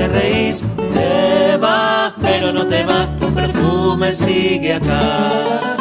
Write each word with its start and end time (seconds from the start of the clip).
te 0.00 0.08
reís. 0.08 0.64
Te 0.94 1.58
vas, 1.58 2.14
pero 2.22 2.52
no 2.52 2.66
te 2.66 2.84
vas, 2.84 3.18
tu 3.18 3.32
perfume 3.34 4.14
sigue 4.14 4.74
acá. 4.74 5.76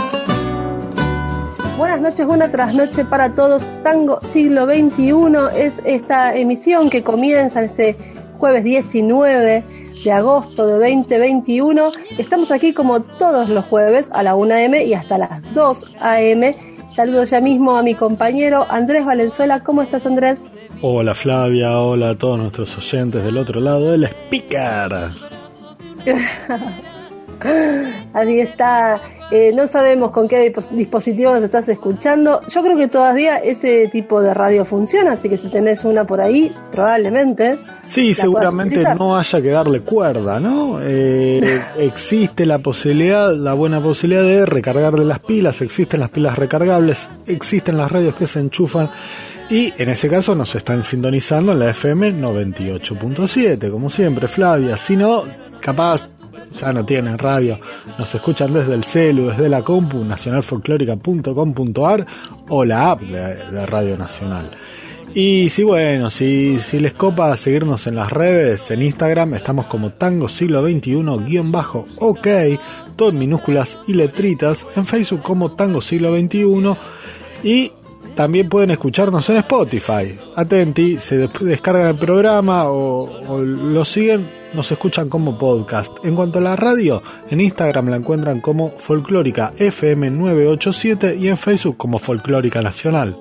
Buenas 1.77 2.01
noches, 2.01 2.25
buena 2.25 2.51
trasnoche 2.51 3.05
para 3.05 3.33
todos. 3.33 3.71
Tango 3.81 4.19
siglo 4.23 4.65
XXI 4.65 5.57
es 5.57 5.79
esta 5.85 6.35
emisión 6.35 6.89
que 6.89 7.01
comienza 7.01 7.63
este 7.63 7.95
jueves 8.39 8.65
19 8.65 9.63
de 10.03 10.11
agosto 10.11 10.67
de 10.67 10.73
2021. 10.73 11.91
Estamos 12.17 12.51
aquí 12.51 12.73
como 12.73 13.01
todos 13.01 13.47
los 13.47 13.65
jueves 13.67 14.09
a 14.11 14.23
la 14.23 14.35
1 14.35 14.53
m 14.53 14.83
y 14.83 14.93
hasta 14.95 15.17
las 15.17 15.41
2 15.53 15.85
am. 16.01 16.41
Saludo 16.93 17.23
ya 17.23 17.39
mismo 17.39 17.77
a 17.77 17.83
mi 17.83 17.95
compañero 17.95 18.65
Andrés 18.69 19.05
Valenzuela. 19.05 19.63
¿Cómo 19.63 19.81
estás, 19.81 20.05
Andrés? 20.05 20.41
Hola, 20.81 21.13
Flavia. 21.13 21.79
Hola 21.79 22.11
a 22.11 22.15
todos 22.15 22.39
nuestros 22.39 22.77
oyentes 22.77 23.23
del 23.23 23.37
otro 23.37 23.59
lado 23.59 23.91
del 23.91 24.05
speaker. 24.05 25.11
Así 28.13 28.39
está 28.39 29.01
eh, 29.31 29.51
no 29.53 29.67
sabemos 29.67 30.09
con 30.09 30.27
qué 30.27 30.51
dispositivo 30.71 31.31
nos 31.31 31.43
estás 31.43 31.69
escuchando. 31.69 32.41
Yo 32.47 32.63
creo 32.63 32.75
que 32.75 32.87
todavía 32.87 33.37
ese 33.37 33.87
tipo 33.87 34.23
de 34.23 34.33
radio 34.33 34.65
funciona, 34.65 35.11
así 35.11 35.29
que 35.29 35.37
si 35.37 35.49
tenés 35.49 35.85
una 35.85 36.05
por 36.05 36.19
ahí, 36.19 36.51
probablemente. 36.71 37.59
Sí, 37.87 38.15
seguramente 38.15 38.83
no 38.97 39.15
haya 39.15 39.39
que 39.39 39.49
darle 39.49 39.81
cuerda, 39.81 40.39
¿no? 40.39 40.79
Eh, 40.81 41.61
existe 41.77 42.47
la 42.47 42.57
posibilidad, 42.57 43.31
la 43.31 43.53
buena 43.53 43.79
posibilidad 43.79 44.23
de 44.23 44.47
recargarle 44.47 45.05
las 45.05 45.19
pilas, 45.19 45.61
existen 45.61 45.99
las 45.99 46.09
pilas 46.09 46.35
recargables, 46.35 47.07
existen 47.27 47.77
las 47.77 47.91
radios 47.91 48.15
que 48.15 48.25
se 48.25 48.39
enchufan. 48.39 48.89
Y 49.49 49.73
en 49.77 49.89
ese 49.89 50.09
caso 50.09 50.35
nos 50.35 50.53
están 50.53 50.83
sintonizando 50.83 51.53
en 51.53 51.59
la 51.59 51.71
FM 51.71 52.13
98.7, 52.13 53.71
como 53.71 53.89
siempre, 53.89 54.27
Flavia. 54.27 54.77
Si 54.77 54.95
no, 54.95 55.23
capaz 55.59 56.07
ya 56.59 56.71
no 56.71 56.85
tienen 56.85 57.17
radio, 57.17 57.59
nos 57.97 58.13
escuchan 58.13 58.53
desde 58.53 58.75
el 58.75 58.83
celu, 58.83 59.29
desde 59.29 59.49
la 59.49 59.63
compu, 59.63 60.03
nacionalfolclórica.com.ar 60.03 62.05
o 62.49 62.63
la 62.63 62.91
app 62.91 63.01
de, 63.01 63.65
Radio 63.65 63.97
Nacional. 63.97 64.51
Y 65.15 65.49
si 65.49 65.63
bueno, 65.63 66.11
si, 66.11 66.59
si 66.59 66.79
les 66.79 66.93
copa 66.93 67.35
seguirnos 67.35 67.87
en 67.87 67.95
las 67.95 68.11
redes, 68.11 68.69
en 68.69 68.83
Instagram 68.83 69.33
estamos 69.33 69.65
como 69.65 69.93
Tango 69.93 70.29
Siglo 70.29 70.61
XXI 70.61 71.01
guion 71.25 71.51
bajo 71.51 71.87
OK, 71.97 72.27
todo 72.95 73.09
en 73.09 73.17
minúsculas 73.17 73.79
y 73.87 73.93
letritas, 73.93 74.67
en 74.75 74.85
Facebook 74.85 75.23
como 75.23 75.53
Tango 75.53 75.81
Siglo 75.81 76.15
XXI 76.15 76.75
y 77.43 77.71
también 78.19 78.49
pueden 78.49 78.71
escucharnos 78.71 79.29
en 79.29 79.37
Spotify. 79.37 80.19
Atenti, 80.35 80.99
se 80.99 81.29
descargan 81.39 81.87
el 81.87 81.95
programa 81.97 82.65
o, 82.65 83.39
lo 83.41 83.85
siguen, 83.85 84.29
nos 84.53 84.69
escuchan 84.73 85.07
como 85.07 85.37
podcast. 85.37 86.03
En 86.03 86.17
cuanto 86.17 86.39
a 86.39 86.41
la 86.41 86.57
radio, 86.57 87.01
en 87.29 87.39
Instagram 87.39 87.87
la 87.87 87.95
encuentran 87.95 88.41
como 88.41 88.71
Folclórica 88.71 89.53
FM987 89.55 91.17
y 91.17 91.29
en 91.29 91.37
Facebook 91.37 91.77
como 91.77 91.97
Folclórica 91.97 92.61
Nacional. 92.61 93.17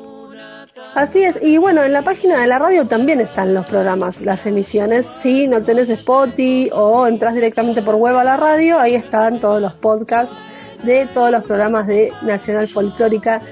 Así 0.97 1.23
es, 1.23 1.41
y 1.45 1.59
bueno, 1.59 1.85
en 1.85 1.93
la 1.93 2.03
página 2.03 2.41
de 2.41 2.49
la 2.49 2.59
radio 2.59 2.85
también 2.89 3.21
están 3.21 3.55
los 3.55 3.67
programas, 3.67 4.23
las 4.23 4.47
emisiones. 4.47 5.07
Si 5.07 5.47
no 5.47 5.63
tenés 5.63 5.89
Spotify 5.91 6.71
o 6.73 7.07
entras 7.07 7.37
directamente 7.37 7.83
por 7.83 7.95
web 7.95 8.17
a 8.17 8.25
la 8.25 8.37
radio, 8.37 8.81
ahí 8.81 8.97
están 8.97 9.39
todos 9.39 9.63
los 9.63 9.75
podcasts 9.75 10.35
de 10.83 11.07
todos 11.07 11.31
los 11.31 11.45
programas 11.45 11.87
de 11.87 12.13
Nacional 12.23 12.67
Folclórica 12.67 13.43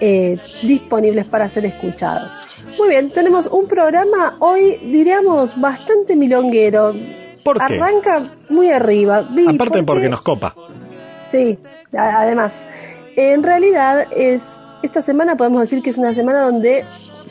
eh, 0.00 0.38
disponibles 0.62 1.26
para 1.26 1.48
ser 1.48 1.66
escuchados. 1.66 2.40
Muy 2.78 2.88
bien, 2.88 3.10
tenemos 3.10 3.46
un 3.46 3.66
programa 3.66 4.36
hoy, 4.38 4.78
diríamos, 4.84 5.58
bastante 5.60 6.14
milonguero. 6.14 6.94
¿Por 7.44 7.62
Arranca 7.62 8.30
muy 8.48 8.70
arriba. 8.70 9.28
Aparte 9.48 9.82
porque, 9.82 10.08
nos 10.08 10.20
copa. 10.20 10.54
Sí, 11.30 11.58
además. 11.92 12.66
En 13.16 13.42
realidad 13.42 14.06
es 14.14 14.42
esta 14.82 15.02
semana 15.02 15.36
podemos 15.36 15.62
decir 15.62 15.82
que 15.82 15.90
es 15.90 15.98
una 15.98 16.14
semana 16.14 16.42
donde 16.42 16.84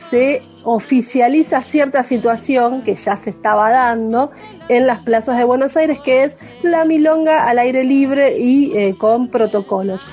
se 0.10 0.44
oficializa 0.64 1.62
cierta 1.62 2.04
situación 2.04 2.82
que 2.82 2.96
ya 2.96 3.16
se 3.16 3.30
estaba 3.30 3.70
dando 3.70 4.32
en 4.68 4.86
las 4.86 5.00
plazas 5.00 5.38
de 5.38 5.46
Buenos 5.46 5.78
Aires, 5.78 6.00
que 6.00 6.26
es 6.26 6.38
la 6.62 6.84
milonga 6.84 7.48
al 7.48 7.58
aire 7.60 7.86
libre 7.86 8.38
y 8.38 8.76
eh, 8.78 8.96
con 8.98 9.30
protocolos. 9.30 10.06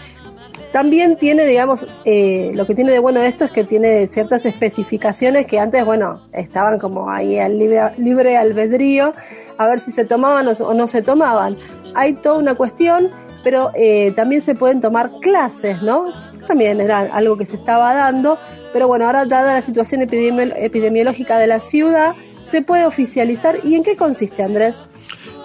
También 0.74 1.16
tiene, 1.16 1.46
digamos, 1.46 1.86
eh, 2.04 2.50
lo 2.52 2.66
que 2.66 2.74
tiene 2.74 2.90
de 2.90 2.98
bueno 2.98 3.22
esto 3.22 3.44
es 3.44 3.52
que 3.52 3.62
tiene 3.62 4.08
ciertas 4.08 4.44
especificaciones 4.44 5.46
que 5.46 5.60
antes, 5.60 5.84
bueno, 5.84 6.20
estaban 6.32 6.80
como 6.80 7.08
ahí 7.08 7.38
al 7.38 7.56
libre, 7.56 8.36
albedrío, 8.36 9.12
a 9.56 9.68
ver 9.68 9.78
si 9.78 9.92
se 9.92 10.04
tomaban 10.04 10.48
o, 10.48 10.74
no 10.74 10.88
se 10.88 11.00
tomaban. 11.00 11.56
Hay 11.94 12.14
toda 12.14 12.38
una 12.38 12.56
cuestión, 12.56 13.12
pero 13.44 13.70
eh, 13.76 14.10
también 14.16 14.42
se 14.42 14.56
pueden 14.56 14.80
tomar 14.80 15.12
clases, 15.20 15.80
¿no? 15.80 16.06
También 16.48 16.80
era 16.80 17.02
algo 17.02 17.36
que 17.36 17.46
se 17.46 17.54
estaba 17.54 17.94
dando, 17.94 18.36
pero 18.72 18.88
bueno, 18.88 19.06
ahora 19.06 19.26
dada 19.26 19.54
la 19.54 19.62
situación 19.62 20.02
epidemiológica 20.02 21.38
de 21.38 21.46
la 21.46 21.60
ciudad, 21.60 22.16
se 22.42 22.62
puede 22.62 22.84
oficializar. 22.84 23.60
¿Y 23.62 23.76
en 23.76 23.84
qué 23.84 23.94
consiste, 23.94 24.42
Andrés? 24.42 24.84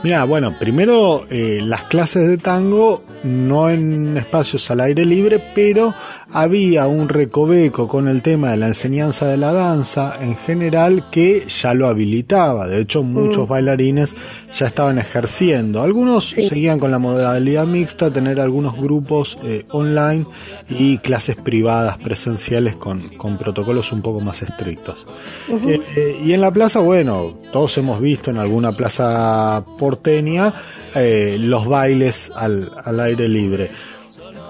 Mira, 0.01 0.23
bueno, 0.23 0.55
primero 0.57 1.25
eh, 1.29 1.59
las 1.61 1.83
clases 1.83 2.25
de 2.25 2.37
tango 2.37 3.01
no 3.23 3.69
en 3.69 4.15
espacios 4.15 4.71
al 4.71 4.79
aire 4.79 5.05
libre, 5.05 5.43
pero 5.53 5.93
había 6.31 6.87
un 6.87 7.09
recoveco 7.09 7.89
con 7.89 8.07
el 8.07 8.21
tema 8.21 8.51
de 8.51 8.57
la 8.57 8.67
enseñanza 8.67 9.27
de 9.27 9.35
la 9.35 9.51
danza 9.51 10.13
en 10.21 10.37
general 10.37 11.09
que 11.11 11.45
ya 11.49 11.73
lo 11.73 11.87
habilitaba. 11.87 12.67
De 12.67 12.81
hecho, 12.81 13.03
muchos 13.03 13.45
mm. 13.45 13.51
bailarines 13.51 14.15
ya 14.53 14.65
estaban 14.67 14.97
ejerciendo. 14.97 15.81
Algunos 15.81 16.29
seguían 16.29 16.79
con 16.79 16.91
la 16.91 16.99
modalidad 16.99 17.65
mixta, 17.65 18.11
tener 18.11 18.39
algunos 18.39 18.75
grupos 18.75 19.37
eh, 19.43 19.65
online 19.69 20.25
y 20.69 20.97
clases 20.99 21.35
privadas 21.35 21.97
presenciales 21.97 22.75
con, 22.75 23.01
con, 23.09 23.37
protocolos 23.37 23.91
un 23.91 24.01
poco 24.01 24.19
más 24.19 24.41
estrictos. 24.41 25.05
Eh, 25.49 25.79
eh, 25.95 26.21
y 26.23 26.33
en 26.33 26.41
la 26.41 26.51
plaza, 26.51 26.79
bueno, 26.79 27.37
todos 27.51 27.77
hemos 27.77 28.01
visto 28.01 28.31
en 28.31 28.37
alguna 28.37 28.71
plaza 28.71 29.63
porteña 29.77 30.53
los 30.95 31.67
bailes 31.67 32.31
al, 32.35 32.71
al 32.83 32.99
aire 32.99 33.27
libre. 33.27 33.69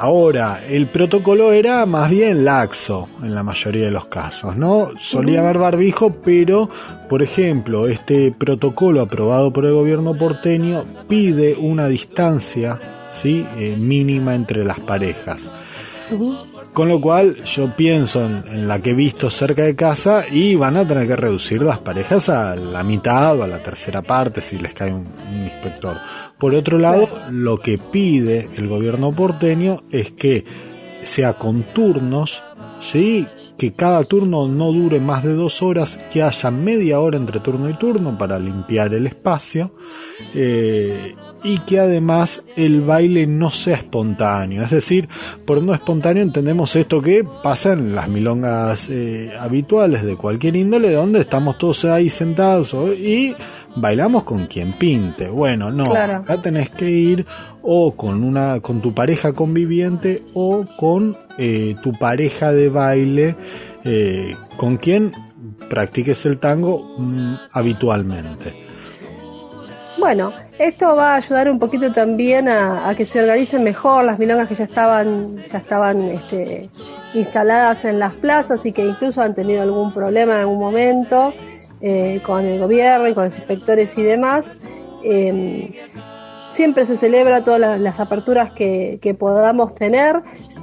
Ahora, 0.02 0.62
el 0.66 0.88
protocolo 0.88 1.52
era 1.52 1.86
más 1.86 2.10
bien 2.10 2.46
laxo 2.46 3.10
en 3.22 3.36
la 3.36 3.44
mayoría 3.44 3.84
de 3.84 3.92
los 3.92 4.06
casos, 4.06 4.56
¿no? 4.56 4.92
Solía 4.98 5.42
haber 5.42 5.58
barbijo, 5.58 6.16
pero, 6.24 6.70
por 7.10 7.22
ejemplo, 7.22 7.86
este 7.86 8.32
protocolo 8.32 9.02
aprobado 9.02 9.52
por 9.52 9.66
el 9.66 9.74
gobierno 9.74 10.16
porteño 10.16 10.86
pide 11.10 11.54
una 11.56 11.90
distancia, 11.90 12.80
¿sí? 13.10 13.46
Eh, 13.58 13.76
mínima 13.78 14.36
entre 14.36 14.64
las 14.64 14.80
parejas. 14.80 15.52
Con 16.74 16.88
lo 16.88 17.02
cual 17.02 17.36
yo 17.44 17.76
pienso 17.76 18.26
en, 18.26 18.70
la 18.70 18.80
que 18.80 18.92
he 18.92 18.94
visto 18.94 19.30
cerca 19.30 19.64
de 19.64 19.76
casa 19.76 20.24
y 20.32 20.56
van 20.56 20.78
a 20.78 20.88
tener 20.88 21.08
que 21.08 21.16
reducir 21.18 21.62
las 21.62 21.80
parejas 21.80 22.30
a 22.30 22.56
la 22.56 22.84
mitad 22.84 23.38
o 23.38 23.44
a 23.44 23.48
la 23.48 23.60
tercera 23.60 24.02
parte 24.02 24.40
si 24.40 24.58
les 24.58 24.74
cae 24.74 24.94
un, 24.94 25.06
inspector. 25.30 25.98
Por 26.40 26.56
otro 26.56 26.78
lado, 26.78 27.10
lo 27.32 27.60
que 27.60 27.78
pide 27.78 28.48
el 28.56 28.68
gobierno 28.68 29.12
porteño 29.12 29.84
es 29.92 30.12
que 30.12 30.46
sea 31.02 31.34
con 31.34 31.64
turnos, 31.74 32.42
¿sí? 32.80 33.28
que 33.60 33.74
cada 33.74 34.06
turno 34.06 34.48
no 34.48 34.72
dure 34.72 35.02
más 35.02 35.22
de 35.22 35.34
dos 35.34 35.62
horas, 35.62 36.00
que 36.14 36.24
haya 36.24 36.50
media 36.50 37.02
hora 37.02 37.18
entre 37.18 37.42
turno 37.42 37.70
y 37.70 37.74
turno 37.74 38.18
para 38.18 38.40
limpiar 38.40 38.94
el 38.94 39.06
espacio 39.06 39.74
eh, 40.34 41.14
y 41.44 41.60
que 41.60 41.80
además 41.80 42.42
el 42.56 42.82
baile 42.82 43.28
no 43.28 43.52
sea 43.52 43.76
espontáneo. 43.76 44.64
Es 44.64 44.72
decir, 44.72 45.10
por 45.46 45.62
no 45.62 45.74
espontáneo 45.74 46.24
entendemos 46.24 46.74
esto 46.78 47.02
que 47.02 47.26
pasa 47.44 47.74
en 47.74 47.94
las 47.94 48.08
milongas 48.08 48.88
eh, 48.90 49.34
habituales 49.38 50.04
de 50.04 50.16
cualquier 50.16 50.56
índole, 50.56 50.94
donde 50.94 51.20
estamos 51.20 51.58
todos 51.58 51.84
ahí 51.84 52.10
sentados 52.10 52.74
y 52.98 53.36
bailamos 53.76 54.24
con 54.24 54.48
quien 54.48 54.74
pinte. 54.74 55.30
Bueno, 55.30 55.72
no, 55.72 55.94
acá 55.94 56.42
tenés 56.42 56.70
que 56.70 56.90
ir 56.90 57.26
o 57.62 57.96
con 57.96 58.24
una 58.24 58.60
con 58.62 58.82
tu 58.82 58.94
pareja 58.94 59.34
conviviente 59.34 60.24
o 60.34 60.66
con 60.78 61.18
eh, 61.38 61.76
tu 61.82 61.92
pareja 61.94 62.52
de 62.52 62.70
baile 62.70 63.36
eh, 63.84 64.36
con 64.58 64.78
quien 64.78 65.12
practiques 65.70 66.26
el 66.26 66.40
tango 66.40 66.96
mm, 66.98 67.36
habitualmente. 67.52 68.54
Bueno, 69.98 70.32
esto 70.58 70.96
va 70.96 71.14
a 71.14 71.16
ayudar 71.18 71.52
un 71.52 71.60
poquito 71.60 71.92
también 71.92 72.48
a, 72.48 72.94
que 72.96 73.06
se 73.06 73.22
organicen 73.22 73.64
mejor 73.64 74.06
las 74.06 74.18
milongas 74.18 74.48
que 74.48 74.56
ya 74.56 74.64
estaban 74.64 75.38
ya 75.46 75.58
estaban 75.58 76.02
este, 76.04 76.70
instaladas 77.14 77.84
en 77.84 78.00
las 78.00 78.14
plazas 78.14 78.66
y 78.66 78.72
que 78.72 78.86
incluso 78.86 79.22
han 79.22 79.36
tenido 79.36 79.62
algún 79.62 79.92
problema 79.92 80.36
en 80.36 80.40
algún 80.40 80.60
momento 80.60 81.34
eh, 81.82 82.22
con 82.24 82.46
el 82.46 82.60
gobierno 82.60 83.08
y 83.08 83.14
con 83.14 83.26
los 83.26 83.38
inspectores 83.38 83.98
y 83.98 84.04
demás. 84.04 84.46
Em, 85.04 85.72
siempre 86.52 86.86
se 86.86 86.98
celebra 86.98 87.44
todas 87.44 87.80
las, 87.80 88.00
aperturas 88.00 88.52
que, 88.52 89.16
podamos 89.18 89.76
tener. 89.76 90.22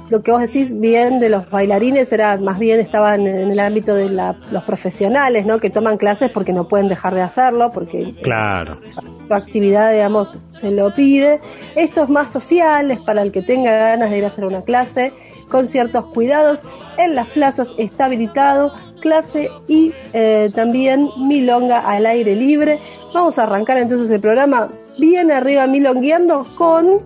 Lo 0.09 0.21
que 0.21 0.31
vos 0.31 0.41
decís 0.41 0.79
bien 0.79 1.19
de 1.19 1.29
los 1.29 1.49
bailarines 1.49 2.11
era 2.11 2.37
más 2.37 2.59
bien 2.59 2.79
estaban 2.79 3.25
en 3.25 3.49
el 3.49 3.59
ámbito 3.59 3.95
de 3.95 4.09
los 4.09 4.63
profesionales, 4.65 5.45
¿no? 5.45 5.59
Que 5.59 5.69
toman 5.69 5.97
clases 5.97 6.29
porque 6.29 6.53
no 6.53 6.67
pueden 6.67 6.87
dejar 6.87 7.15
de 7.15 7.21
hacerlo, 7.21 7.71
porque 7.71 8.13
claro. 8.21 8.79
su, 8.83 9.33
actividad, 9.33 9.91
digamos, 9.91 10.37
se 10.51 10.71
lo 10.71 10.93
pide. 10.93 11.41
Esto 11.75 12.03
es 12.03 12.09
más 12.09 12.31
social, 12.31 12.91
es 12.91 12.99
para 12.99 13.21
el 13.21 13.31
que 13.31 13.41
tenga 13.41 13.71
ganas 13.71 14.11
de 14.11 14.19
ir 14.19 14.25
a 14.25 14.27
hacer 14.27 14.45
una 14.45 14.61
clase, 14.61 15.13
con 15.49 15.67
ciertos 15.67 16.05
cuidados. 16.07 16.61
En 16.97 17.15
las 17.15 17.27
plazas 17.27 17.69
está 17.77 18.05
habilitado 18.05 18.73
clase 19.01 19.49
y 19.67 19.93
eh, 20.13 20.49
también 20.53 21.09
milonga 21.17 21.79
al 21.79 22.05
aire 22.05 22.35
libre. 22.35 22.79
Vamos 23.13 23.37
a 23.37 23.43
arrancar 23.43 23.77
entonces 23.77 24.09
el 24.09 24.19
programa 24.19 24.69
bien 24.97 25.31
arriba 25.31 25.67
milongueando 25.67 26.47
con 26.55 27.01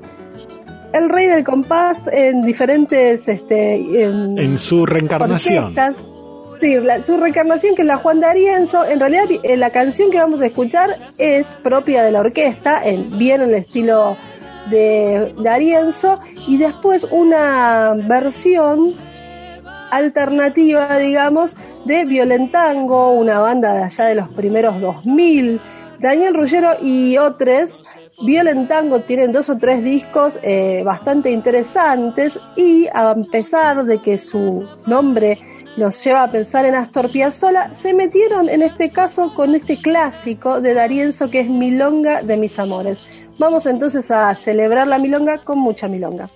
el 0.93 1.09
rey 1.09 1.27
del 1.27 1.43
compás 1.43 1.99
en 2.11 2.41
diferentes 2.41 3.27
este 3.27 4.03
en, 4.03 4.57
su 4.57 4.85
reencarnación 4.85 5.73
sí, 6.59 6.75
su 7.05 7.17
reencarnación 7.17 7.75
que 7.75 7.81
es 7.83 7.87
la 7.87 7.97
Juan 7.97 8.19
de 8.19 8.27
Arienzo 8.27 8.85
en 8.85 8.99
realidad 8.99 9.25
eh, 9.43 9.57
la 9.57 9.69
canción 9.69 10.11
que 10.11 10.19
vamos 10.19 10.41
a 10.41 10.47
escuchar 10.47 10.97
es 11.17 11.47
propia 11.63 12.03
de 12.03 12.11
la 12.11 12.19
orquesta 12.19 12.85
en, 12.85 13.17
bien 13.17 13.41
en 13.41 13.49
el 13.49 13.55
estilo 13.55 14.17
de, 14.69 15.33
de 15.37 15.49
Arienzo 15.49 16.19
y 16.47 16.57
después 16.57 17.05
una 17.09 17.93
versión 17.95 18.95
alternativa 19.91 20.97
digamos 20.97 21.55
de 21.85 22.05
Violentango 22.05 23.11
una 23.11 23.39
banda 23.39 23.73
de 23.73 23.83
allá 23.83 24.05
de 24.05 24.15
los 24.15 24.29
primeros 24.29 24.79
2000 24.79 25.59
Daniel 25.99 26.33
Ruggero 26.33 26.71
y 26.81 27.17
otros 27.17 27.83
Violentango 28.23 29.01
tienen 29.01 29.31
dos 29.31 29.49
o 29.49 29.57
tres 29.57 29.83
discos 29.83 30.39
eh, 30.43 30.83
bastante 30.85 31.31
interesantes 31.31 32.39
y 32.55 32.87
a 32.93 33.15
pesar 33.31 33.83
de 33.85 33.99
que 33.99 34.17
su 34.19 34.63
nombre 34.85 35.39
nos 35.77 36.03
lleva 36.03 36.23
a 36.23 36.31
pensar 36.31 36.65
en 36.65 36.75
Astor 36.75 37.11
Piazzolla, 37.11 37.73
se 37.73 37.93
metieron 37.93 38.49
en 38.49 38.61
este 38.61 38.91
caso 38.91 39.33
con 39.33 39.55
este 39.55 39.81
clásico 39.81 40.61
de 40.61 40.73
Darienzo 40.73 41.29
que 41.29 41.39
es 41.39 41.49
Milonga 41.49 42.21
de 42.21 42.37
mis 42.37 42.59
amores. 42.59 43.01
Vamos 43.41 43.65
entonces 43.65 44.11
a 44.11 44.35
celebrar 44.35 44.85
la 44.85 44.99
milonga 44.99 45.39
con 45.39 45.57
mucha 45.57 45.87
milonga. 45.87 46.29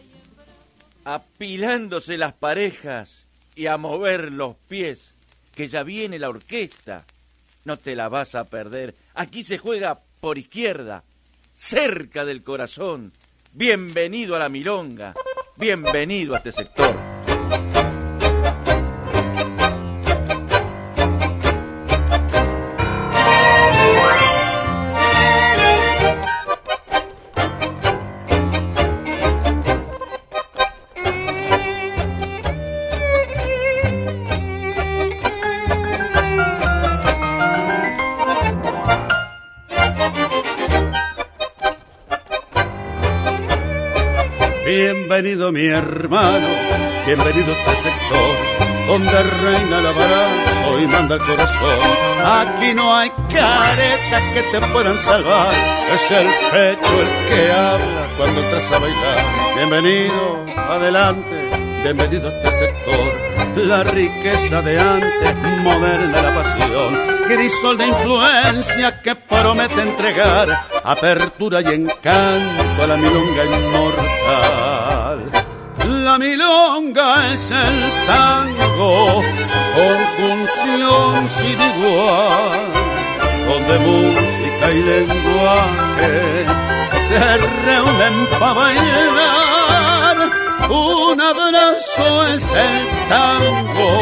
Apilándose 1.03 2.17
las 2.17 2.33
parejas 2.33 3.27
y 3.55 3.67
a 3.67 3.77
mover 3.77 4.31
los 4.31 4.55
pies, 4.67 5.13
que 5.53 5.67
ya 5.67 5.83
viene 5.83 6.17
la 6.17 6.29
orquesta 6.29 7.05
no 7.63 7.77
te 7.77 7.95
la 7.95 8.09
vas 8.09 8.33
a 8.33 8.45
perder. 8.45 8.95
Aquí 9.13 9.43
se 9.43 9.59
juega 9.59 9.99
por 10.19 10.39
izquierda, 10.39 11.03
cerca 11.55 12.25
del 12.25 12.43
corazón. 12.43 13.13
Bienvenido 13.53 14.35
a 14.35 14.39
la 14.39 14.49
milonga, 14.49 15.13
bienvenido 15.57 16.33
a 16.33 16.39
este 16.39 16.53
sector. 16.53 16.95
Bienvenido 45.15 45.53
mi 45.53 45.65
hermano, 45.67 46.45
bienvenido 47.05 47.53
a 47.53 47.71
este 47.71 47.89
sector, 47.89 48.35
donde 48.85 49.23
reina 49.23 49.79
la 49.79 49.91
baraja 49.93 50.81
y 50.83 50.87
manda 50.87 51.15
el 51.15 51.21
corazón. 51.21 51.79
Aquí 52.21 52.73
no 52.75 52.93
hay 52.93 53.09
caretas 53.29 54.21
que 54.33 54.43
te 54.51 54.59
puedan 54.73 54.97
salvar, 54.97 55.53
es 55.93 56.11
el 56.11 56.27
pecho 56.51 57.01
el 57.01 57.29
que 57.29 57.49
habla 57.49 58.09
cuando 58.17 58.41
entras 58.41 58.69
a 58.73 58.79
bailar. 58.79 59.55
Bienvenido, 59.55 60.45
adelante, 60.57 61.49
bienvenido 61.81 62.27
a 62.27 62.33
este 62.33 62.51
sector, 62.51 63.65
la 63.65 63.83
riqueza 63.83 64.61
de 64.63 64.77
antes, 64.77 65.35
moderna 65.63 66.21
la 66.23 66.35
pasión, 66.35 66.99
crisol 67.29 67.77
de 67.77 67.87
influencia 67.87 69.01
que 69.01 69.15
promete 69.15 69.81
entregar 69.81 70.74
apertura 70.85 71.61
y 71.61 71.65
encanto 71.65 72.83
a 72.83 72.87
la 72.87 72.95
milonga 72.95 73.43
inmortal. 73.45 75.25
La 75.83 76.17
milonga 76.19 77.33
es 77.33 77.51
el 77.51 77.91
tango, 78.05 79.23
conjunción 79.75 81.27
sin 81.27 81.59
igual, 81.59 82.71
donde 83.47 83.79
música 83.79 84.71
y 84.71 84.83
lenguaje 84.83 86.45
se 87.07 87.37
reúnen 87.65 88.27
para 88.39 88.53
bailar. 88.53 90.17
Un 90.69 91.19
abrazo 91.21 92.27
es 92.27 92.51
el 92.51 93.09
tango, 93.09 94.01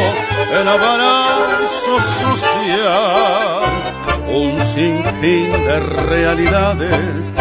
el 0.52 0.68
abrazo 0.68 2.00
social 2.00 3.73
un 4.28 4.60
sinfín 4.60 5.52
de 5.52 5.80
realidades 5.80 7.32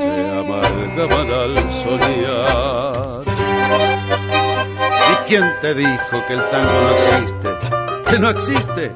se 0.00 0.38
amalgaman 0.38 1.30
al 1.30 1.70
soñar. 1.70 3.24
¿Y 5.10 5.12
quién 5.28 5.44
te 5.60 5.74
dijo 5.74 6.24
que 6.26 6.34
el 6.34 6.42
tango 6.50 6.80
no 6.82 6.90
existe? 6.90 7.48
Que 8.10 8.18
no 8.18 8.28
existe 8.30 8.92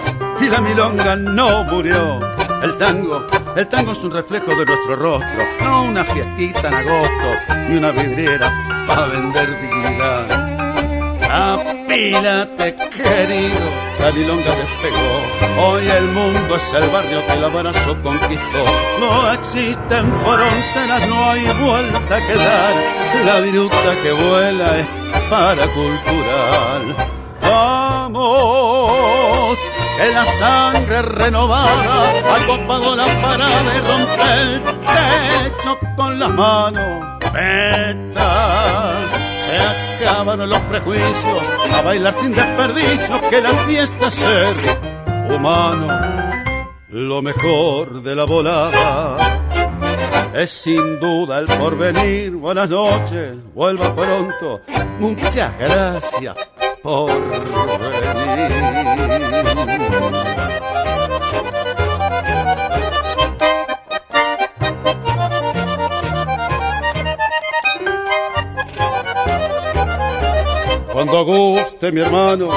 y 0.46 0.48
la 0.48 0.60
milonga 0.60 1.16
no 1.16 1.64
murió. 1.64 2.20
El 2.62 2.76
tango, 2.76 3.26
el 3.56 3.66
tango 3.68 3.92
es 3.92 4.02
un 4.02 4.12
reflejo 4.12 4.54
de 4.54 4.64
nuestro 4.64 4.96
rostro, 4.96 5.44
no 5.60 5.84
una 5.84 6.04
fiestita 6.04 6.68
en 6.68 6.74
agosto, 6.74 7.28
ni 7.68 7.76
una 7.76 7.90
vidriera 7.90 8.52
para 8.86 9.06
vender 9.06 9.60
dignidad. 9.60 11.75
Apílate, 11.96 12.74
querido, 12.90 13.66
la 13.98 14.12
milonga 14.12 14.54
despegó. 14.54 15.66
Hoy 15.66 15.88
el 15.88 16.08
mundo 16.08 16.56
es 16.56 16.72
el 16.74 16.90
barrio 16.90 17.24
que 17.24 17.32
el 17.32 17.44
abrazo 17.44 17.96
conquistó. 18.02 18.64
No 19.00 19.32
existen 19.32 20.12
fronteras, 20.22 21.08
no 21.08 21.30
hay 21.30 21.46
vuelta 21.58 22.26
que 22.26 22.34
dar. 22.34 22.74
La 23.24 23.40
viruta 23.40 23.96
que 24.02 24.12
vuela 24.12 24.76
es 24.76 24.86
para 25.30 25.66
cultural. 25.68 26.94
Vamos, 27.40 28.20
que 29.96 30.12
la 30.12 30.26
sangre 30.26 31.00
renovada 31.00 32.10
ha 32.10 32.46
copado 32.46 32.94
la 32.94 33.06
parada 33.22 33.74
y 33.74 33.80
rompe 33.80 34.40
el 34.42 34.62
techo 34.84 35.78
con 35.96 36.18
las 36.18 36.28
manos. 36.28 37.18
Veta, 37.32 38.96
se 39.98 40.08
acaban 40.08 40.48
los 40.48 40.60
prejuicios, 40.60 41.42
a 41.72 41.82
bailar 41.82 42.14
sin 42.14 42.32
desperdicio, 42.32 43.20
que 43.30 43.40
la 43.40 43.52
fiesta 43.66 44.08
es 44.08 44.14
ser 44.14 44.56
humano. 45.34 45.88
Lo 46.88 47.22
mejor 47.22 48.02
de 48.02 48.14
la 48.14 48.24
volada 48.24 49.40
es 50.34 50.50
sin 50.50 51.00
duda 51.00 51.38
el 51.38 51.46
porvenir. 51.46 52.32
Buenas 52.32 52.68
noches, 52.68 53.34
vuelva 53.54 53.94
pronto. 53.94 54.60
Muchas 54.98 55.58
gracias 55.58 56.36
por 56.82 57.28
venir. 57.28 57.46
Cuando 71.06 71.24
guste 71.24 71.92
mi 71.92 72.00
hermano, 72.00 72.48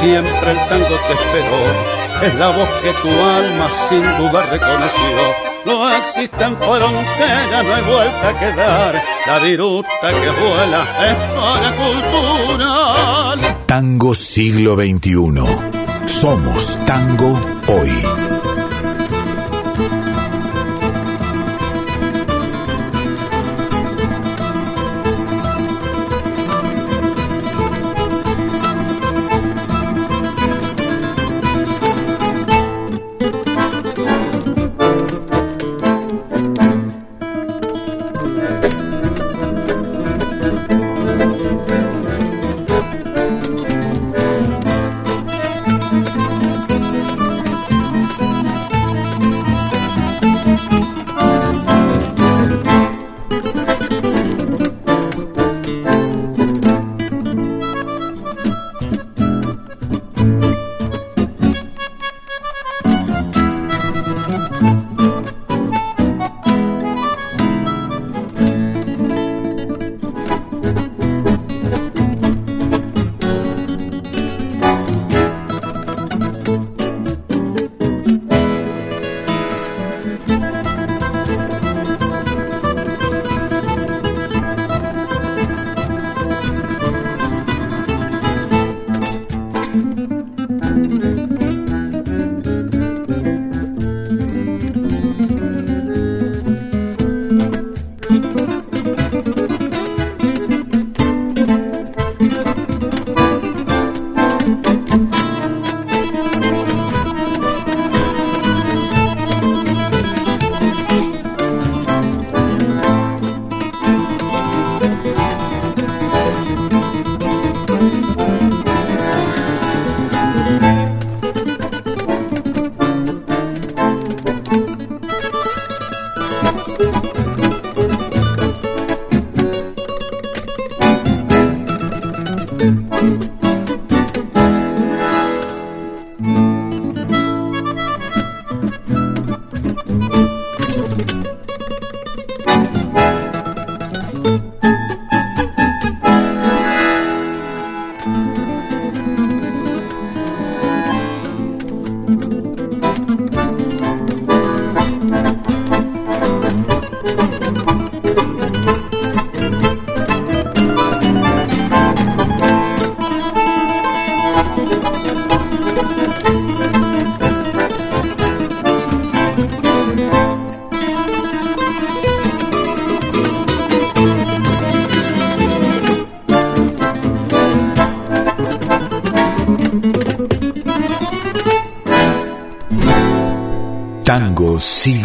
siempre 0.00 0.50
el 0.52 0.68
tango 0.68 0.86
te 0.86 1.14
esperó. 1.14 2.22
Es 2.22 2.34
la 2.36 2.48
voz 2.48 2.68
que 2.80 2.92
tu 3.02 3.08
alma 3.08 3.68
sin 3.88 4.02
duda 4.18 4.42
reconoció. 4.42 5.18
No 5.66 5.90
existen 5.96 6.56
fronteras, 6.58 7.64
no 7.64 7.74
hay 7.74 7.82
vuelta 7.82 8.28
a 8.28 8.38
quedar. 8.38 9.04
La 9.26 9.38
viruta 9.40 9.88
que 10.00 10.30
vuela 10.30 10.86
es 11.08 11.16
para 11.40 11.76
cultural. 11.76 13.56
Tango 13.66 14.14
siglo 14.14 14.76
XXI. 14.76 16.06
Somos 16.06 16.78
tango 16.86 17.36
hoy. 17.66 18.31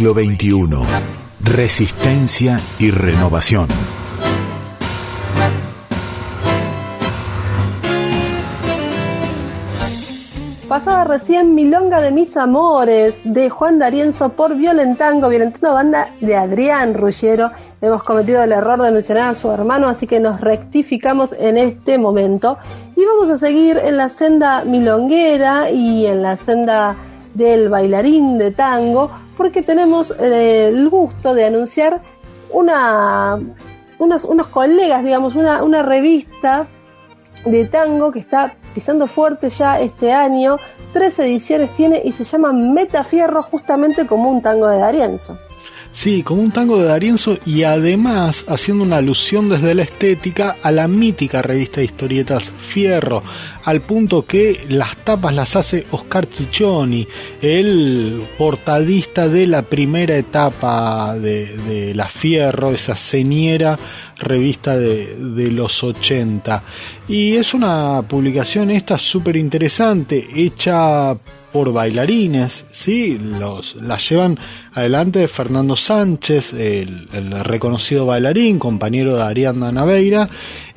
Siglo 0.08 0.14
XXI. 0.14 0.88
Resistencia 1.42 2.60
y 2.80 2.92
renovación. 2.92 3.68
Pasaba 10.68 11.06
recién 11.06 11.56
Milonga 11.56 12.02
de 12.02 12.12
mis 12.12 12.36
amores 12.36 13.22
de 13.24 13.50
Juan 13.50 13.80
D'Arienzo 13.80 14.30
por 14.30 14.56
Violentango, 14.56 15.30
Violentando 15.30 15.74
banda 15.74 16.12
de 16.20 16.36
Adrián 16.36 16.94
Ruggiero. 16.94 17.52
Hemos 17.82 18.04
cometido 18.04 18.44
el 18.44 18.52
error 18.52 18.82
de 18.82 18.92
mencionar 18.92 19.30
a 19.30 19.36
su 19.36 19.50
hermano, 19.50 19.88
así 19.88 20.08
que 20.08 20.20
nos 20.20 20.42
rectificamos 20.42 21.34
en 21.40 21.58
este 21.58 21.98
momento. 21.98 22.58
Y 22.96 23.06
vamos 23.06 23.30
a 23.30 23.38
seguir 23.38 23.78
en 23.78 23.98
la 23.98 24.10
senda 24.10 24.66
milonguera 24.66 25.72
y 25.72 26.06
en 26.06 26.22
la 26.22 26.36
senda 26.38 26.98
del 27.34 27.70
bailarín 27.70 28.38
de 28.38 28.52
tango 28.52 29.10
porque 29.38 29.62
tenemos 29.62 30.12
eh, 30.20 30.67
el 30.67 30.89
gusto 30.89 31.34
de 31.34 31.46
anunciar 31.46 32.01
una, 32.51 33.39
unos, 34.00 34.24
unos 34.24 34.48
colegas, 34.48 35.03
digamos, 35.03 35.36
una, 35.36 35.63
una 35.63 35.84
revista 35.84 36.67
de 37.46 37.65
tango 37.65 38.12
que 38.12 38.20
está 38.20 38.56
pisando 38.74 39.08
fuerte 39.08 39.50
ya 39.50 39.79
este 39.79 40.12
año. 40.12 40.58
Tres 40.94 41.20
ediciones 41.20 41.72
tiene 41.72 42.01
y 42.03 42.12
se 42.12 42.24
llama 42.24 42.51
Metafierro 42.51 43.44
justamente 43.44 44.08
como 44.08 44.32
un 44.32 44.41
tango 44.41 44.67
de 44.67 44.79
Darienzo. 44.79 45.38
Sí, 45.98 46.22
como 46.22 46.44
un 46.44 46.51
tango 46.51 46.77
de 46.77 46.86
Darienzo 46.86 47.39
y 47.44 47.63
además 47.63 48.46
haciendo 48.50 48.84
una 48.84 48.98
alusión 48.98 49.50
desde 49.50 49.74
la 49.74 49.82
estética 49.82 50.58
a 50.62 50.72
la 50.72 50.88
mítica 50.88 51.42
revista 51.42 51.82
de 51.82 51.86
historietas 51.86 52.51
Fierro, 52.51 53.24
al 53.63 53.82
punto 53.82 54.24
que 54.24 54.63
las 54.70 54.96
tapas 54.98 55.34
las 55.34 55.56
hace 55.56 55.88
Oscar 55.89 56.27
Ciccioni, 56.32 57.08
el 57.42 58.27
portadista 58.38 59.27
de 59.27 59.48
la 59.48 59.63
primera 59.63 60.16
etapa 60.16 61.18
de, 61.18 61.94
la 61.96 62.08
Fierro, 62.08 62.70
esa 62.70 62.96
señera 62.96 63.80
revista 64.18 64.77
de, 64.77 65.16
de, 65.16 65.50
los 65.50 65.84
80. 65.84 66.62
Y 67.08 67.38
es 67.38 67.56
una 67.56 68.04
publicación 68.08 68.70
esta 68.70 69.00
súper 69.00 69.36
interesante, 69.36 70.27
hecha 70.36 71.18
por 71.51 71.72
bailarines, 71.72 72.66
¿sí? 72.72 73.18
Los, 73.18 73.75
las 73.75 74.10
llevan 74.10 74.38
adelante 74.74 75.27
Fernando 75.27 75.75
Sánchez, 75.75 76.54
el, 76.54 77.08
reconocido 77.44 78.06
bailarín, 78.06 78.60
compañero 78.60 79.16
de 79.16 79.24
Ariadna 79.24 79.72
Naveira, 79.72 80.30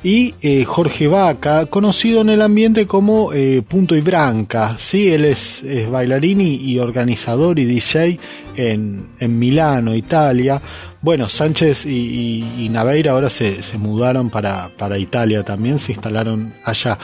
y 0.03 0.33
eh, 0.41 0.63
Jorge 0.63 1.07
Vaca, 1.07 1.67
conocido 1.67 2.21
en 2.21 2.29
el 2.29 2.41
ambiente 2.41 2.87
como 2.87 3.33
eh, 3.33 3.61
Punto 3.67 3.95
y 3.95 4.01
Branca, 4.01 4.75
¿sí? 4.79 5.11
Él 5.11 5.25
es, 5.25 5.61
bailarín 5.89 6.41
y, 6.41 6.79
organizador 6.79 7.59
y 7.59 7.65
DJ 7.65 8.19
en, 8.55 9.07
en 9.19 9.39
Milano, 9.39 9.93
Italia. 9.93 10.61
Bueno, 11.01 11.29
Sánchez 11.29 11.85
y, 11.85 12.67
Naveira 12.71 13.11
ahora 13.11 13.29
se, 13.29 13.61
se 13.63 13.77
mudaron 13.77 14.29
para, 14.29 14.69
para 14.77 14.97
Italia 14.97 15.43
también, 15.43 15.79
se 15.79 15.91
instalaron 15.91 16.53
allá 16.63 16.97